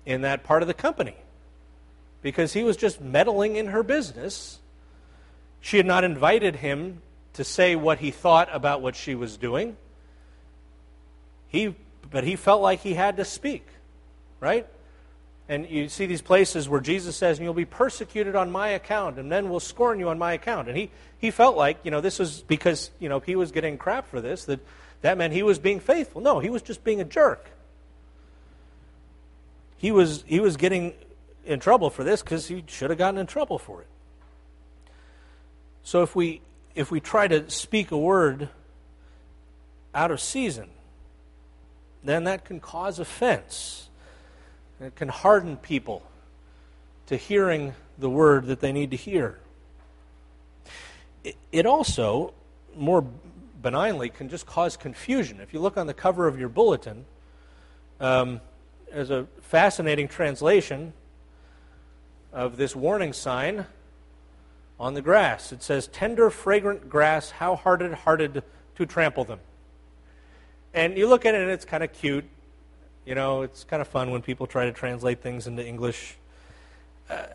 in 0.06 0.22
that 0.22 0.44
part 0.44 0.62
of 0.62 0.68
the 0.68 0.76
company. 0.76 1.16
Because 2.24 2.54
he 2.54 2.64
was 2.64 2.76
just 2.76 3.00
meddling 3.00 3.56
in 3.56 3.68
her 3.68 3.84
business. 3.84 4.60
She 5.62 5.78
had 5.78 5.86
not 5.86 6.04
invited 6.04 6.56
him 6.56 7.04
to 7.34 7.44
say 7.44 7.76
what 7.76 8.00
he 8.00 8.10
thought 8.10 8.50
about 8.52 8.82
what 8.82 8.96
she 8.96 9.14
was 9.14 9.38
doing. 9.38 9.78
He, 11.48 11.76
but 12.10 12.24
he 12.24 12.36
felt 12.36 12.64
like 12.64 12.80
he 12.80 12.96
had 12.96 13.18
to 13.18 13.26
speak, 13.26 13.68
right? 14.40 14.66
And 15.48 15.70
you 15.70 15.90
see 15.90 16.06
these 16.06 16.22
places 16.22 16.70
where 16.70 16.80
Jesus 16.80 17.16
says, 17.16 17.40
You'll 17.40 17.54
be 17.54 17.66
persecuted 17.66 18.36
on 18.36 18.52
my 18.52 18.70
account, 18.70 19.20
and 19.20 19.30
men 19.30 19.50
will 19.50 19.60
scorn 19.60 20.00
you 20.00 20.10
on 20.10 20.18
my 20.18 20.34
account. 20.34 20.70
And 20.70 20.78
he, 20.78 20.90
he 21.20 21.30
felt 21.30 21.58
like, 21.58 21.78
you 21.84 21.92
know, 21.92 22.02
this 22.02 22.18
was 22.18 22.42
because, 22.42 22.90
you 23.00 23.10
know, 23.10 23.20
he 23.20 23.36
was 23.36 23.52
getting 23.52 23.78
crap 23.78 24.08
for 24.08 24.22
this, 24.22 24.46
that 24.46 24.60
that 25.02 25.18
meant 25.18 25.34
he 25.34 25.44
was 25.44 25.60
being 25.60 25.82
faithful. 25.82 26.22
No, 26.22 26.40
he 26.40 26.50
was 26.50 26.62
just 26.62 26.84
being 26.84 27.02
a 27.02 27.06
jerk. 27.06 27.50
He 29.78 29.92
was, 29.92 30.24
he 30.26 30.40
was 30.40 30.56
getting 30.56 30.94
in 31.46 31.60
trouble 31.60 31.90
for 31.90 32.04
this 32.04 32.22
because 32.22 32.48
he 32.48 32.64
should 32.68 32.90
have 32.90 33.00
gotten 33.00 33.20
in 33.20 33.28
trouble 33.28 33.58
for 33.58 33.82
it. 33.82 33.88
So 35.84 36.02
if 36.02 36.16
we 36.16 36.42
if 36.76 36.90
we 36.90 37.00
try 37.00 37.28
to 37.28 37.50
speak 37.50 37.92
a 37.92 37.98
word 37.98 38.50
out 39.94 40.10
of 40.10 40.20
season, 40.20 40.70
then 42.04 42.24
that 42.24 42.46
can 42.46 42.60
cause 42.60 43.00
offense. 43.00 43.90
It 44.82 44.96
can 44.96 45.10
harden 45.10 45.58
people 45.58 46.04
to 47.08 47.16
hearing 47.16 47.74
the 47.98 48.10
word 48.10 48.48
that 48.48 48.60
they 48.60 48.72
need 48.72 48.92
to 48.92 48.98
hear. 48.98 49.40
It 51.52 51.66
also, 51.66 52.34
more 52.76 53.06
benignly, 53.62 54.10
can 54.10 54.30
just 54.30 54.46
cause 54.46 54.76
confusion. 54.76 55.40
If 55.40 55.54
you 55.54 55.60
look 55.60 55.78
on 55.78 55.88
the 55.88 55.94
cover 55.94 56.28
of 56.28 56.40
your 56.40 56.50
bulletin, 56.50 57.06
um, 58.00 58.42
there's 58.92 59.12
a 59.12 59.28
fascinating 59.42 60.08
translation 60.08 60.94
of 62.34 62.58
this 62.58 62.76
warning 62.76 63.14
sign 63.14 63.66
on 64.80 64.96
the 64.96 65.02
grass. 65.02 65.52
It 65.52 65.64
says, 65.64 65.88
Tender, 65.88 66.30
fragrant 66.30 66.90
grass, 66.90 67.32
how 67.32 67.56
hard 67.56 67.82
it 67.82 67.94
hearted 67.94 68.44
to 68.76 68.86
trample 68.86 69.24
them. 69.24 69.40
And 70.74 70.98
you 70.98 71.08
look 71.08 71.26
at 71.26 71.36
it 71.36 71.42
and 71.42 71.52
it's 71.52 71.66
kind 71.66 71.84
of 71.84 71.94
cute. 71.94 72.26
You 73.06 73.16
know, 73.16 73.44
it's 73.44 73.64
kind 73.64 73.82
of 73.82 73.88
fun 73.88 74.12
when 74.12 74.22
people 74.22 74.48
try 74.48 74.66
to 74.66 74.72
translate 74.72 75.22
things 75.22 75.46
into 75.46 75.66
English. 75.66 76.18
Uh, 77.10 77.28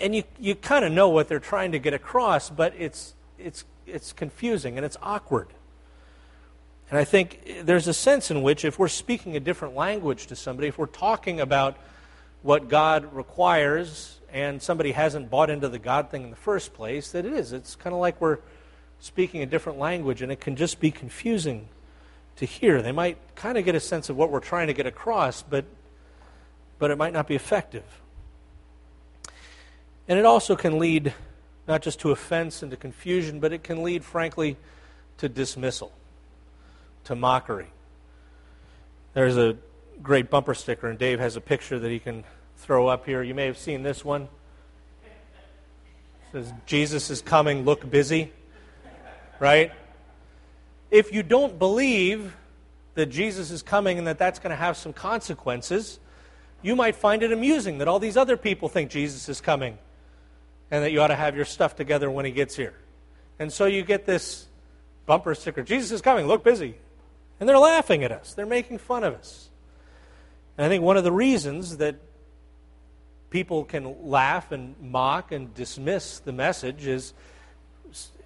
and 0.00 0.14
you, 0.14 0.24
you 0.38 0.54
kind 0.54 0.84
of 0.84 0.92
know 0.92 1.08
what 1.08 1.28
they're 1.28 1.38
trying 1.38 1.72
to 1.72 1.78
get 1.78 1.94
across, 1.94 2.50
but 2.50 2.74
it's, 2.78 3.14
it's, 3.38 3.64
it's 3.86 4.12
confusing 4.12 4.76
and 4.76 4.84
it's 4.84 4.96
awkward. 5.02 5.48
And 6.90 6.98
I 6.98 7.04
think 7.04 7.62
there's 7.62 7.88
a 7.88 7.94
sense 7.94 8.30
in 8.30 8.42
which 8.42 8.64
if 8.64 8.78
we're 8.78 8.88
speaking 8.88 9.36
a 9.36 9.40
different 9.40 9.74
language 9.74 10.26
to 10.26 10.36
somebody, 10.36 10.68
if 10.68 10.78
we're 10.78 10.86
talking 10.86 11.40
about 11.40 11.76
what 12.42 12.68
God 12.68 13.14
requires 13.14 14.18
and 14.34 14.60
somebody 14.60 14.90
hasn't 14.90 15.30
bought 15.30 15.48
into 15.48 15.68
the 15.68 15.78
God 15.78 16.10
thing 16.10 16.24
in 16.24 16.30
the 16.30 16.36
first 16.36 16.74
place, 16.74 17.12
that 17.12 17.24
it 17.24 17.32
is. 17.32 17.52
It's 17.52 17.76
kind 17.76 17.94
of 17.94 18.00
like 18.00 18.20
we're 18.20 18.38
speaking 18.98 19.42
a 19.42 19.46
different 19.46 19.78
language, 19.78 20.22
and 20.22 20.32
it 20.32 20.40
can 20.40 20.56
just 20.56 20.80
be 20.80 20.90
confusing 20.90 21.68
to 22.36 22.44
hear. 22.44 22.82
They 22.82 22.90
might 22.90 23.16
kind 23.36 23.56
of 23.56 23.64
get 23.64 23.76
a 23.76 23.80
sense 23.80 24.10
of 24.10 24.16
what 24.16 24.32
we're 24.32 24.40
trying 24.40 24.66
to 24.66 24.72
get 24.72 24.86
across, 24.86 25.42
but, 25.42 25.64
but 26.80 26.90
it 26.90 26.98
might 26.98 27.12
not 27.12 27.28
be 27.28 27.36
effective. 27.36 27.84
And 30.08 30.18
it 30.18 30.24
also 30.24 30.56
can 30.56 30.80
lead 30.80 31.14
not 31.68 31.80
just 31.80 32.00
to 32.00 32.10
offense 32.10 32.60
and 32.60 32.72
to 32.72 32.76
confusion, 32.76 33.38
but 33.38 33.52
it 33.52 33.62
can 33.62 33.84
lead, 33.84 34.04
frankly, 34.04 34.56
to 35.18 35.28
dismissal, 35.28 35.92
to 37.04 37.14
mockery. 37.14 37.68
There's 39.12 39.36
a 39.36 39.56
great 40.02 40.28
bumper 40.28 40.54
sticker, 40.54 40.88
and 40.88 40.98
Dave 40.98 41.20
has 41.20 41.36
a 41.36 41.40
picture 41.40 41.78
that 41.78 41.88
he 41.88 42.00
can 42.00 42.24
throw 42.56 42.86
up 42.88 43.06
here. 43.06 43.22
You 43.22 43.34
may 43.34 43.46
have 43.46 43.58
seen 43.58 43.82
this 43.82 44.04
one. 44.04 44.22
It 45.02 45.08
says, 46.32 46.52
Jesus 46.66 47.10
is 47.10 47.22
coming, 47.22 47.64
look 47.64 47.88
busy. 47.88 48.32
Right? 49.38 49.72
If 50.90 51.12
you 51.12 51.22
don't 51.22 51.58
believe 51.58 52.34
that 52.94 53.06
Jesus 53.06 53.50
is 53.50 53.62
coming 53.62 53.98
and 53.98 54.06
that 54.06 54.18
that's 54.18 54.38
going 54.38 54.50
to 54.50 54.56
have 54.56 54.76
some 54.76 54.92
consequences, 54.92 55.98
you 56.62 56.76
might 56.76 56.96
find 56.96 57.22
it 57.22 57.32
amusing 57.32 57.78
that 57.78 57.88
all 57.88 57.98
these 57.98 58.16
other 58.16 58.36
people 58.36 58.68
think 58.68 58.90
Jesus 58.90 59.28
is 59.28 59.40
coming 59.40 59.78
and 60.70 60.82
that 60.82 60.92
you 60.92 61.00
ought 61.00 61.08
to 61.08 61.16
have 61.16 61.36
your 61.36 61.44
stuff 61.44 61.76
together 61.76 62.10
when 62.10 62.24
he 62.24 62.30
gets 62.30 62.56
here. 62.56 62.74
And 63.38 63.52
so 63.52 63.66
you 63.66 63.82
get 63.82 64.06
this 64.06 64.46
bumper 65.06 65.34
sticker 65.34 65.62
Jesus 65.62 65.90
is 65.92 66.00
coming, 66.00 66.26
look 66.26 66.42
busy. 66.42 66.76
And 67.40 67.48
they're 67.48 67.58
laughing 67.58 68.04
at 68.04 68.12
us, 68.12 68.34
they're 68.34 68.46
making 68.46 68.78
fun 68.78 69.04
of 69.04 69.14
us. 69.14 69.50
And 70.56 70.64
I 70.64 70.68
think 70.68 70.82
one 70.82 70.96
of 70.96 71.04
the 71.04 71.12
reasons 71.12 71.78
that 71.78 71.96
people 73.34 73.64
can 73.64 74.08
laugh 74.08 74.52
and 74.52 74.76
mock 74.80 75.32
and 75.32 75.52
dismiss 75.54 76.20
the 76.20 76.30
message 76.30 76.86
is 76.86 77.14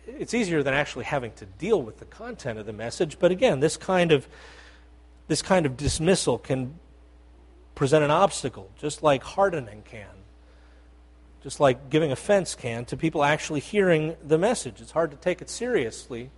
it's 0.06 0.34
easier 0.34 0.62
than 0.62 0.74
actually 0.74 1.06
having 1.06 1.32
to 1.32 1.46
deal 1.46 1.80
with 1.80 1.98
the 1.98 2.04
content 2.04 2.58
of 2.58 2.66
the 2.66 2.74
message. 2.74 3.18
But 3.18 3.30
again 3.30 3.60
this 3.60 3.78
kind 3.78 4.12
of 4.12 4.28
this 5.26 5.40
kind 5.40 5.64
of 5.64 5.78
dismissal 5.78 6.36
can 6.36 6.78
present 7.74 8.04
an 8.04 8.10
obstacle 8.10 8.70
just 8.78 9.02
like 9.02 9.22
hardening 9.22 9.80
can 9.82 10.14
just 11.42 11.58
like 11.58 11.88
giving 11.88 12.12
offense 12.12 12.54
can 12.54 12.84
to 12.84 12.94
people 12.94 13.24
actually 13.24 13.60
hearing 13.60 14.14
the 14.22 14.36
message. 14.36 14.78
It's 14.78 14.90
hard 14.90 15.10
to 15.12 15.16
take 15.16 15.40
it 15.40 15.48
seriously 15.48 16.28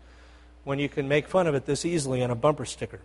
when 0.63 0.79
you 0.79 0.89
can 0.89 1.09
make 1.09 1.27
fun 1.27 1.49
of 1.49 1.57
it 1.57 1.67
this 1.67 1.85
easily 1.85 2.23
on 2.23 2.31
a 2.31 2.37
bumper 2.37 2.65
sticker. 2.65 3.01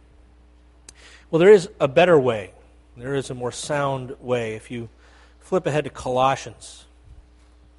Well 1.32 1.40
there 1.40 1.52
is 1.52 1.70
a 1.80 1.88
better 1.88 2.20
way. 2.20 2.52
There 2.96 3.16
is 3.16 3.32
a 3.32 3.34
more 3.34 3.52
sound 3.52 4.16
way 4.22 4.54
if 4.54 4.70
you 4.70 4.90
Flip 5.46 5.68
ahead 5.68 5.84
to 5.84 5.92
Colossians 5.92 6.86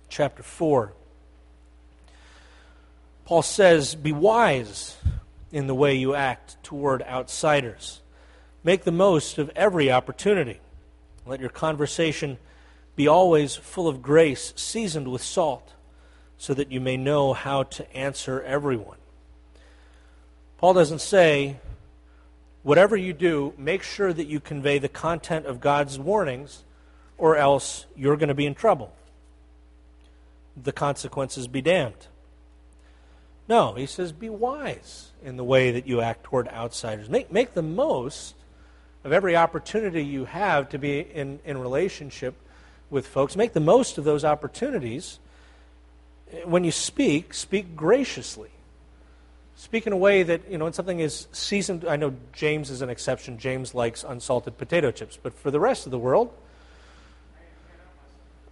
chapter 0.08 0.44
4. 0.44 0.92
Paul 3.24 3.42
says, 3.42 3.96
Be 3.96 4.12
wise 4.12 4.96
in 5.50 5.66
the 5.66 5.74
way 5.74 5.96
you 5.96 6.14
act 6.14 6.62
toward 6.62 7.02
outsiders. 7.02 8.02
Make 8.62 8.84
the 8.84 8.92
most 8.92 9.38
of 9.38 9.50
every 9.56 9.90
opportunity. 9.90 10.60
Let 11.26 11.40
your 11.40 11.48
conversation 11.48 12.38
be 12.94 13.08
always 13.08 13.56
full 13.56 13.88
of 13.88 14.00
grace, 14.00 14.52
seasoned 14.54 15.08
with 15.08 15.24
salt, 15.24 15.72
so 16.38 16.54
that 16.54 16.70
you 16.70 16.80
may 16.80 16.96
know 16.96 17.32
how 17.32 17.64
to 17.64 17.96
answer 17.96 18.40
everyone. 18.42 18.98
Paul 20.58 20.74
doesn't 20.74 21.00
say, 21.00 21.56
whatever 22.62 22.96
you 22.96 23.12
do, 23.12 23.54
make 23.58 23.82
sure 23.82 24.12
that 24.12 24.28
you 24.28 24.38
convey 24.38 24.78
the 24.78 24.88
content 24.88 25.46
of 25.46 25.60
God's 25.60 25.98
warnings, 25.98 26.62
or 27.18 27.36
else 27.36 27.86
you're 27.96 28.16
going 28.16 28.28
to 28.28 28.34
be 28.34 28.46
in 28.46 28.54
trouble. 28.54 28.92
The 30.62 30.72
consequences 30.72 31.48
be 31.48 31.60
damned. 31.60 32.06
No, 33.48 33.74
he 33.74 33.86
says, 33.86 34.12
be 34.12 34.28
wise 34.28 35.12
in 35.22 35.36
the 35.36 35.44
way 35.44 35.70
that 35.72 35.86
you 35.86 36.00
act 36.00 36.24
toward 36.24 36.48
outsiders. 36.48 37.08
Make, 37.08 37.30
make 37.30 37.54
the 37.54 37.62
most 37.62 38.34
of 39.04 39.12
every 39.12 39.36
opportunity 39.36 40.04
you 40.04 40.24
have 40.24 40.68
to 40.70 40.78
be 40.78 40.98
in, 40.98 41.38
in 41.44 41.58
relationship 41.58 42.34
with 42.90 43.06
folks. 43.06 43.36
Make 43.36 43.52
the 43.52 43.60
most 43.60 43.98
of 43.98 44.04
those 44.04 44.24
opportunities. 44.24 45.20
When 46.44 46.64
you 46.64 46.72
speak, 46.72 47.32
speak 47.32 47.76
graciously. 47.76 48.50
Speak 49.54 49.86
in 49.86 49.92
a 49.92 49.96
way 49.96 50.24
that, 50.24 50.50
you 50.50 50.58
know, 50.58 50.64
when 50.64 50.72
something 50.72 50.98
is 50.98 51.28
seasoned, 51.30 51.84
I 51.88 51.96
know 51.96 52.14
James 52.32 52.68
is 52.68 52.82
an 52.82 52.90
exception. 52.90 53.38
James 53.38 53.74
likes 53.74 54.04
unsalted 54.04 54.58
potato 54.58 54.90
chips. 54.90 55.18
But 55.22 55.34
for 55.34 55.52
the 55.52 55.60
rest 55.60 55.86
of 55.86 55.92
the 55.92 55.98
world, 55.98 56.32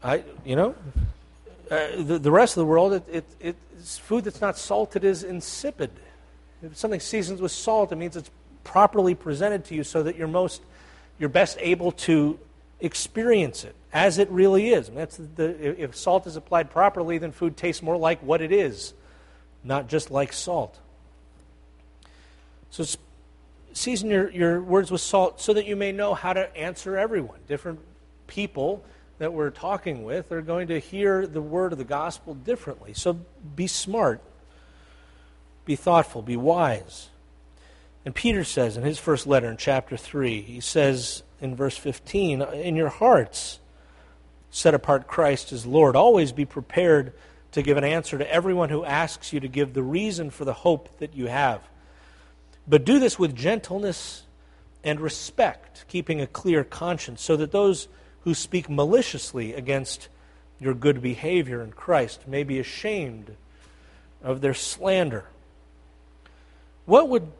I, 0.04 0.22
you 0.44 0.54
know, 0.54 0.74
uh, 1.70 1.88
the, 1.96 2.18
the 2.18 2.30
rest 2.30 2.58
of 2.58 2.60
the 2.60 2.66
world, 2.66 2.92
it, 2.92 3.24
it, 3.40 3.56
it's 3.74 3.96
food 3.96 4.24
that's 4.24 4.42
not 4.42 4.58
salted 4.58 5.02
is 5.02 5.24
insipid. 5.24 5.90
If 6.62 6.76
something 6.76 7.00
seasoned 7.00 7.40
with 7.40 7.52
salt, 7.52 7.90
it 7.90 7.96
means 7.96 8.14
it's 8.14 8.30
properly 8.64 9.14
presented 9.14 9.64
to 9.66 9.74
you 9.74 9.82
so 9.82 10.02
that 10.02 10.16
you're 10.16 10.28
most, 10.28 10.60
you're 11.18 11.30
best 11.30 11.56
able 11.58 11.92
to 11.92 12.38
experience 12.80 13.64
it 13.64 13.74
as 13.94 14.18
it 14.18 14.28
really 14.30 14.70
is. 14.74 14.90
that's 14.90 15.16
the, 15.16 15.82
if 15.82 15.96
salt 15.96 16.26
is 16.26 16.36
applied 16.36 16.70
properly, 16.70 17.16
then 17.16 17.32
food 17.32 17.56
tastes 17.56 17.82
more 17.82 17.96
like 17.96 18.20
what 18.20 18.42
it 18.42 18.52
is, 18.52 18.92
not 19.62 19.88
just 19.88 20.10
like 20.10 20.34
salt. 20.34 20.78
So 22.68 22.84
season 23.72 24.10
your, 24.10 24.30
your 24.30 24.60
words 24.60 24.90
with 24.90 25.00
salt 25.00 25.40
so 25.40 25.54
that 25.54 25.64
you 25.64 25.76
may 25.76 25.92
know 25.92 26.12
how 26.12 26.34
to 26.34 26.54
answer 26.54 26.98
everyone. 26.98 27.38
Different 27.48 27.80
people 28.26 28.84
that 29.18 29.32
we're 29.32 29.50
talking 29.50 30.04
with 30.04 30.32
are 30.32 30.42
going 30.42 30.68
to 30.68 30.78
hear 30.78 31.26
the 31.26 31.40
word 31.40 31.72
of 31.72 31.78
the 31.78 31.84
gospel 31.84 32.34
differently. 32.34 32.94
So 32.94 33.20
be 33.54 33.66
smart, 33.66 34.20
be 35.64 35.76
thoughtful, 35.76 36.22
be 36.22 36.36
wise. 36.36 37.08
And 38.04 38.14
Peter 38.14 38.44
says 38.44 38.76
in 38.76 38.82
his 38.82 38.98
first 38.98 39.26
letter 39.26 39.50
in 39.50 39.56
chapter 39.56 39.96
3, 39.96 40.42
he 40.42 40.60
says 40.60 41.22
in 41.40 41.56
verse 41.56 41.76
15, 41.76 42.42
In 42.42 42.76
your 42.76 42.90
hearts, 42.90 43.60
set 44.50 44.74
apart 44.74 45.06
Christ 45.06 45.52
as 45.52 45.64
Lord. 45.64 45.96
Always 45.96 46.32
be 46.32 46.44
prepared 46.44 47.12
to 47.52 47.62
give 47.62 47.76
an 47.76 47.84
answer 47.84 48.18
to 48.18 48.30
everyone 48.30 48.68
who 48.68 48.84
asks 48.84 49.32
you 49.32 49.40
to 49.40 49.48
give 49.48 49.74
the 49.74 49.82
reason 49.82 50.30
for 50.30 50.44
the 50.44 50.52
hope 50.52 50.98
that 50.98 51.14
you 51.14 51.26
have 51.28 51.62
but 52.66 52.84
do 52.84 52.98
this 52.98 53.18
with 53.18 53.34
gentleness 53.34 54.22
and 54.82 55.00
respect, 55.00 55.84
keeping 55.88 56.20
a 56.20 56.26
clear 56.26 56.64
conscience, 56.64 57.22
so 57.22 57.36
that 57.36 57.52
those 57.52 57.88
who 58.24 58.34
speak 58.34 58.68
maliciously 58.68 59.52
against 59.52 60.08
your 60.58 60.74
good 60.74 61.02
behavior 61.02 61.62
in 61.62 61.70
Christ 61.70 62.26
may 62.26 62.42
be 62.42 62.58
ashamed 62.58 63.36
of 64.22 64.40
their 64.40 64.54
slander. 64.54 65.26
What 66.86 67.10
would, 67.10 67.30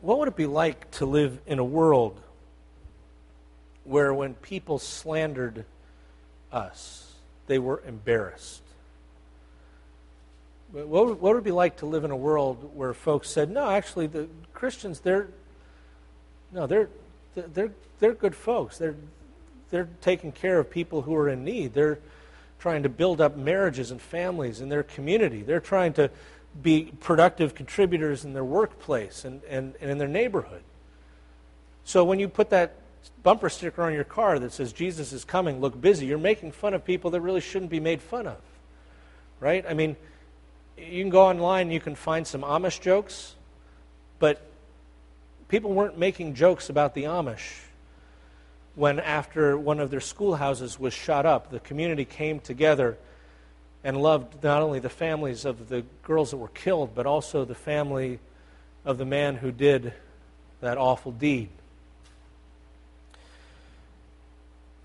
what 0.00 0.18
would 0.18 0.28
it 0.28 0.36
be 0.36 0.46
like 0.46 0.90
to 0.92 1.06
live 1.06 1.40
in 1.46 1.58
a 1.58 1.64
world 1.64 2.20
where 3.82 4.14
when 4.14 4.34
people 4.34 4.78
slandered 4.78 5.64
us, 6.52 7.12
they 7.48 7.58
were 7.58 7.82
embarrassed? 7.86 8.62
What 10.70 10.88
would, 10.88 11.20
what 11.20 11.34
would 11.34 11.38
it 11.38 11.44
be 11.44 11.50
like 11.50 11.78
to 11.78 11.86
live 11.86 12.04
in 12.04 12.10
a 12.12 12.16
world 12.16 12.70
where 12.74 12.94
folks 12.94 13.30
said, 13.30 13.50
no, 13.50 13.68
actually, 13.68 14.06
the 14.06 14.28
Christians, 14.52 15.00
they're, 15.00 15.28
no, 16.52 16.66
they're, 16.66 16.88
they're, 17.34 17.72
they're 17.98 18.14
good 18.14 18.34
folks. 18.34 18.78
They're, 18.78 18.96
they're 19.74 19.88
taking 20.00 20.30
care 20.30 20.60
of 20.60 20.70
people 20.70 21.02
who 21.02 21.16
are 21.16 21.28
in 21.28 21.42
need. 21.42 21.74
They're 21.74 21.98
trying 22.60 22.84
to 22.84 22.88
build 22.88 23.20
up 23.20 23.36
marriages 23.36 23.90
and 23.90 24.00
families 24.00 24.60
in 24.60 24.68
their 24.68 24.84
community. 24.84 25.42
They're 25.42 25.58
trying 25.58 25.94
to 25.94 26.10
be 26.62 26.92
productive 27.00 27.56
contributors 27.56 28.24
in 28.24 28.34
their 28.34 28.44
workplace 28.44 29.24
and, 29.24 29.42
and, 29.50 29.74
and 29.80 29.90
in 29.90 29.98
their 29.98 30.06
neighborhood. 30.06 30.62
So 31.82 32.04
when 32.04 32.20
you 32.20 32.28
put 32.28 32.50
that 32.50 32.76
bumper 33.24 33.48
sticker 33.48 33.82
on 33.82 33.92
your 33.92 34.04
car 34.04 34.38
that 34.38 34.52
says 34.52 34.72
Jesus 34.72 35.12
is 35.12 35.24
coming, 35.24 35.60
look 35.60 35.80
busy, 35.80 36.06
you're 36.06 36.18
making 36.18 36.52
fun 36.52 36.72
of 36.72 36.84
people 36.84 37.10
that 37.10 37.20
really 37.20 37.40
shouldn't 37.40 37.72
be 37.72 37.80
made 37.80 38.00
fun 38.00 38.28
of. 38.28 38.38
Right? 39.40 39.64
I 39.68 39.74
mean, 39.74 39.96
you 40.78 41.02
can 41.02 41.10
go 41.10 41.22
online 41.22 41.62
and 41.62 41.72
you 41.72 41.80
can 41.80 41.96
find 41.96 42.24
some 42.24 42.42
Amish 42.42 42.80
jokes, 42.80 43.34
but 44.20 44.40
people 45.48 45.72
weren't 45.72 45.98
making 45.98 46.34
jokes 46.34 46.70
about 46.70 46.94
the 46.94 47.02
Amish 47.02 47.64
when, 48.74 48.98
after 48.98 49.56
one 49.56 49.80
of 49.80 49.90
their 49.90 50.00
schoolhouses 50.00 50.78
was 50.78 50.92
shot 50.92 51.26
up, 51.26 51.50
the 51.50 51.60
community 51.60 52.04
came 52.04 52.40
together 52.40 52.98
and 53.82 53.96
loved 54.00 54.42
not 54.42 54.62
only 54.62 54.78
the 54.78 54.88
families 54.88 55.44
of 55.44 55.68
the 55.68 55.84
girls 56.02 56.30
that 56.30 56.38
were 56.38 56.48
killed, 56.48 56.94
but 56.94 57.06
also 57.06 57.44
the 57.44 57.54
family 57.54 58.18
of 58.84 58.98
the 58.98 59.04
man 59.04 59.36
who 59.36 59.52
did 59.52 59.92
that 60.60 60.78
awful 60.78 61.12
deed. 61.12 61.48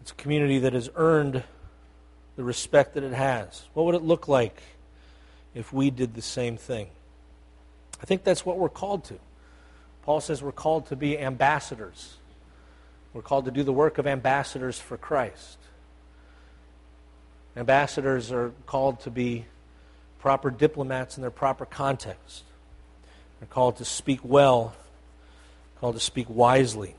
It's 0.02 0.12
a 0.12 0.16
community 0.16 0.60
that 0.60 0.74
has 0.74 0.90
earned 0.96 1.44
the 2.36 2.44
respect 2.44 2.94
that 2.96 3.04
it 3.04 3.14
has. 3.14 3.68
What 3.74 3.86
would 3.86 3.96
it 3.96 4.04
look 4.04 4.28
like? 4.28 4.62
if 5.54 5.74
we 5.74 5.90
did 5.90 6.14
the 6.14 6.22
same 6.22 6.58
thing. 6.58 6.88
I 8.02 8.06
think 8.06 8.24
that's 8.24 8.46
what 8.46 8.58
we're 8.58 8.70
called 8.70 9.04
to. 9.06 9.16
Paul 10.04 10.22
says 10.22 10.42
we're 10.42 10.52
called 10.52 10.88
to 10.88 10.96
be 10.96 11.20
ambassadors. 11.20 12.16
We're 13.14 13.22
called 13.22 13.46
to 13.46 13.52
do 13.52 13.64
the 13.64 13.74
work 13.74 13.98
of 13.98 14.06
ambassadors 14.06 14.80
for 14.80 14.98
Christ. 14.98 15.58
Ambassadors 17.58 18.32
are 18.32 18.52
called 18.66 19.00
to 19.02 19.12
be 19.12 19.46
proper 20.20 20.52
diplomats 20.52 21.18
in 21.18 21.22
their 21.22 21.32
proper 21.32 21.66
context. 21.66 22.44
They're 23.40 23.48
called 23.48 23.78
to 23.78 23.86
speak 23.86 24.20
well, 24.24 24.74
called 25.80 25.96
to 25.96 26.02
speak 26.02 26.28
wisely. 26.30 26.96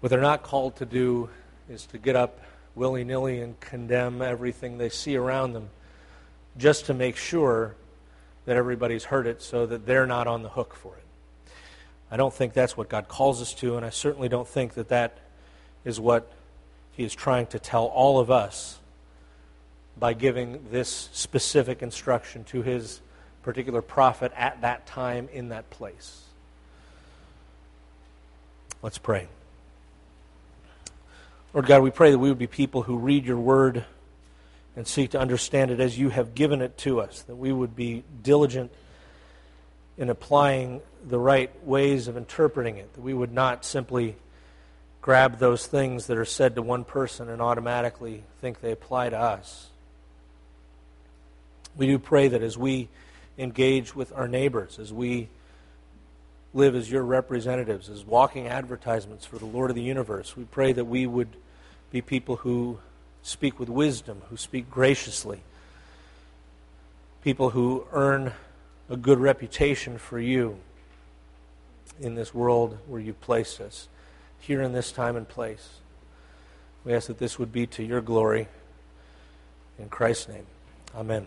What 0.00 0.10
they're 0.10 0.20
not 0.20 0.42
called 0.42 0.76
to 0.76 0.86
do 0.86 1.30
is 1.68 1.86
to 1.86 1.98
get 1.98 2.16
up 2.16 2.40
willy 2.74 3.04
nilly 3.04 3.40
and 3.40 3.58
condemn 3.60 4.22
everything 4.22 4.78
they 4.78 4.88
see 4.88 5.16
around 5.16 5.52
them 5.52 5.70
just 6.56 6.86
to 6.86 6.94
make 6.94 7.16
sure 7.16 7.74
that 8.44 8.56
everybody's 8.56 9.04
heard 9.04 9.26
it 9.26 9.42
so 9.42 9.66
that 9.66 9.86
they're 9.86 10.06
not 10.06 10.26
on 10.26 10.42
the 10.42 10.48
hook 10.48 10.74
for 10.74 10.94
it. 10.96 11.04
I 12.10 12.16
don't 12.16 12.34
think 12.34 12.52
that's 12.52 12.76
what 12.76 12.88
God 12.88 13.08
calls 13.08 13.40
us 13.40 13.54
to, 13.54 13.76
and 13.76 13.86
I 13.86 13.90
certainly 13.90 14.28
don't 14.28 14.48
think 14.48 14.74
that 14.74 14.88
that 14.88 15.18
is 15.84 16.00
what 16.00 16.30
He 16.92 17.04
is 17.04 17.14
trying 17.14 17.46
to 17.48 17.58
tell 17.58 17.84
all 17.84 18.18
of 18.18 18.30
us 18.30 18.78
by 19.98 20.12
giving 20.14 20.66
this 20.70 21.08
specific 21.12 21.82
instruction 21.82 22.44
to 22.44 22.62
His 22.62 23.00
particular 23.42 23.80
prophet 23.80 24.32
at 24.36 24.60
that 24.62 24.86
time 24.86 25.28
in 25.32 25.50
that 25.50 25.70
place. 25.70 26.22
Let's 28.82 28.98
pray. 28.98 29.28
Lord 31.52 31.66
God, 31.66 31.82
we 31.82 31.90
pray 31.90 32.10
that 32.10 32.18
we 32.18 32.28
would 32.28 32.38
be 32.38 32.46
people 32.46 32.82
who 32.82 32.96
read 32.96 33.24
your 33.24 33.36
word 33.36 33.84
and 34.76 34.86
seek 34.86 35.10
to 35.10 35.20
understand 35.20 35.70
it 35.70 35.80
as 35.80 35.98
you 35.98 36.08
have 36.08 36.34
given 36.34 36.62
it 36.62 36.78
to 36.78 37.00
us, 37.00 37.22
that 37.22 37.34
we 37.34 37.52
would 37.52 37.76
be 37.76 38.04
diligent 38.22 38.72
in 40.00 40.08
applying 40.08 40.80
the 41.06 41.18
right 41.18 41.50
ways 41.64 42.08
of 42.08 42.16
interpreting 42.16 42.78
it, 42.78 42.92
that 42.94 43.02
we 43.02 43.14
would 43.14 43.32
not 43.32 43.64
simply 43.64 44.16
grab 45.02 45.38
those 45.38 45.66
things 45.66 46.06
that 46.06 46.16
are 46.16 46.24
said 46.24 46.54
to 46.54 46.62
one 46.62 46.84
person 46.84 47.28
and 47.28 47.40
automatically 47.40 48.24
think 48.40 48.60
they 48.60 48.72
apply 48.72 49.10
to 49.10 49.18
us. 49.18 49.68
We 51.76 51.86
do 51.86 51.98
pray 51.98 52.28
that 52.28 52.42
as 52.42 52.56
we 52.56 52.88
engage 53.38 53.94
with 53.94 54.10
our 54.14 54.26
neighbors, 54.26 54.78
as 54.78 54.90
we 54.90 55.28
live 56.54 56.74
as 56.74 56.90
your 56.90 57.02
representatives, 57.02 57.88
as 57.88 58.04
walking 58.04 58.48
advertisements 58.48 59.26
for 59.26 59.38
the 59.38 59.46
Lord 59.46 59.70
of 59.70 59.76
the 59.76 59.82
universe. 59.82 60.36
We 60.36 60.44
pray 60.44 60.72
that 60.72 60.86
we 60.86 61.06
would 61.06 61.28
be 61.90 62.00
people 62.00 62.36
who 62.36 62.78
speak 63.22 63.60
with 63.60 63.68
wisdom, 63.68 64.22
who 64.30 64.36
speak 64.38 64.70
graciously, 64.70 65.42
people 67.22 67.50
who 67.50 67.86
earn 67.92 68.32
a 68.90 68.96
good 68.96 69.20
reputation 69.20 69.96
for 69.96 70.18
you 70.18 70.58
in 72.00 72.16
this 72.16 72.34
world 72.34 72.76
where 72.88 73.00
you've 73.00 73.20
placed 73.20 73.60
us, 73.60 73.88
here 74.40 74.60
in 74.60 74.72
this 74.72 74.90
time 74.90 75.16
and 75.16 75.28
place. 75.28 75.78
We 76.84 76.92
ask 76.92 77.06
that 77.06 77.18
this 77.18 77.38
would 77.38 77.52
be 77.52 77.66
to 77.68 77.84
your 77.84 78.00
glory. 78.00 78.48
In 79.78 79.88
Christ's 79.88 80.28
name, 80.28 80.46
amen. 80.94 81.26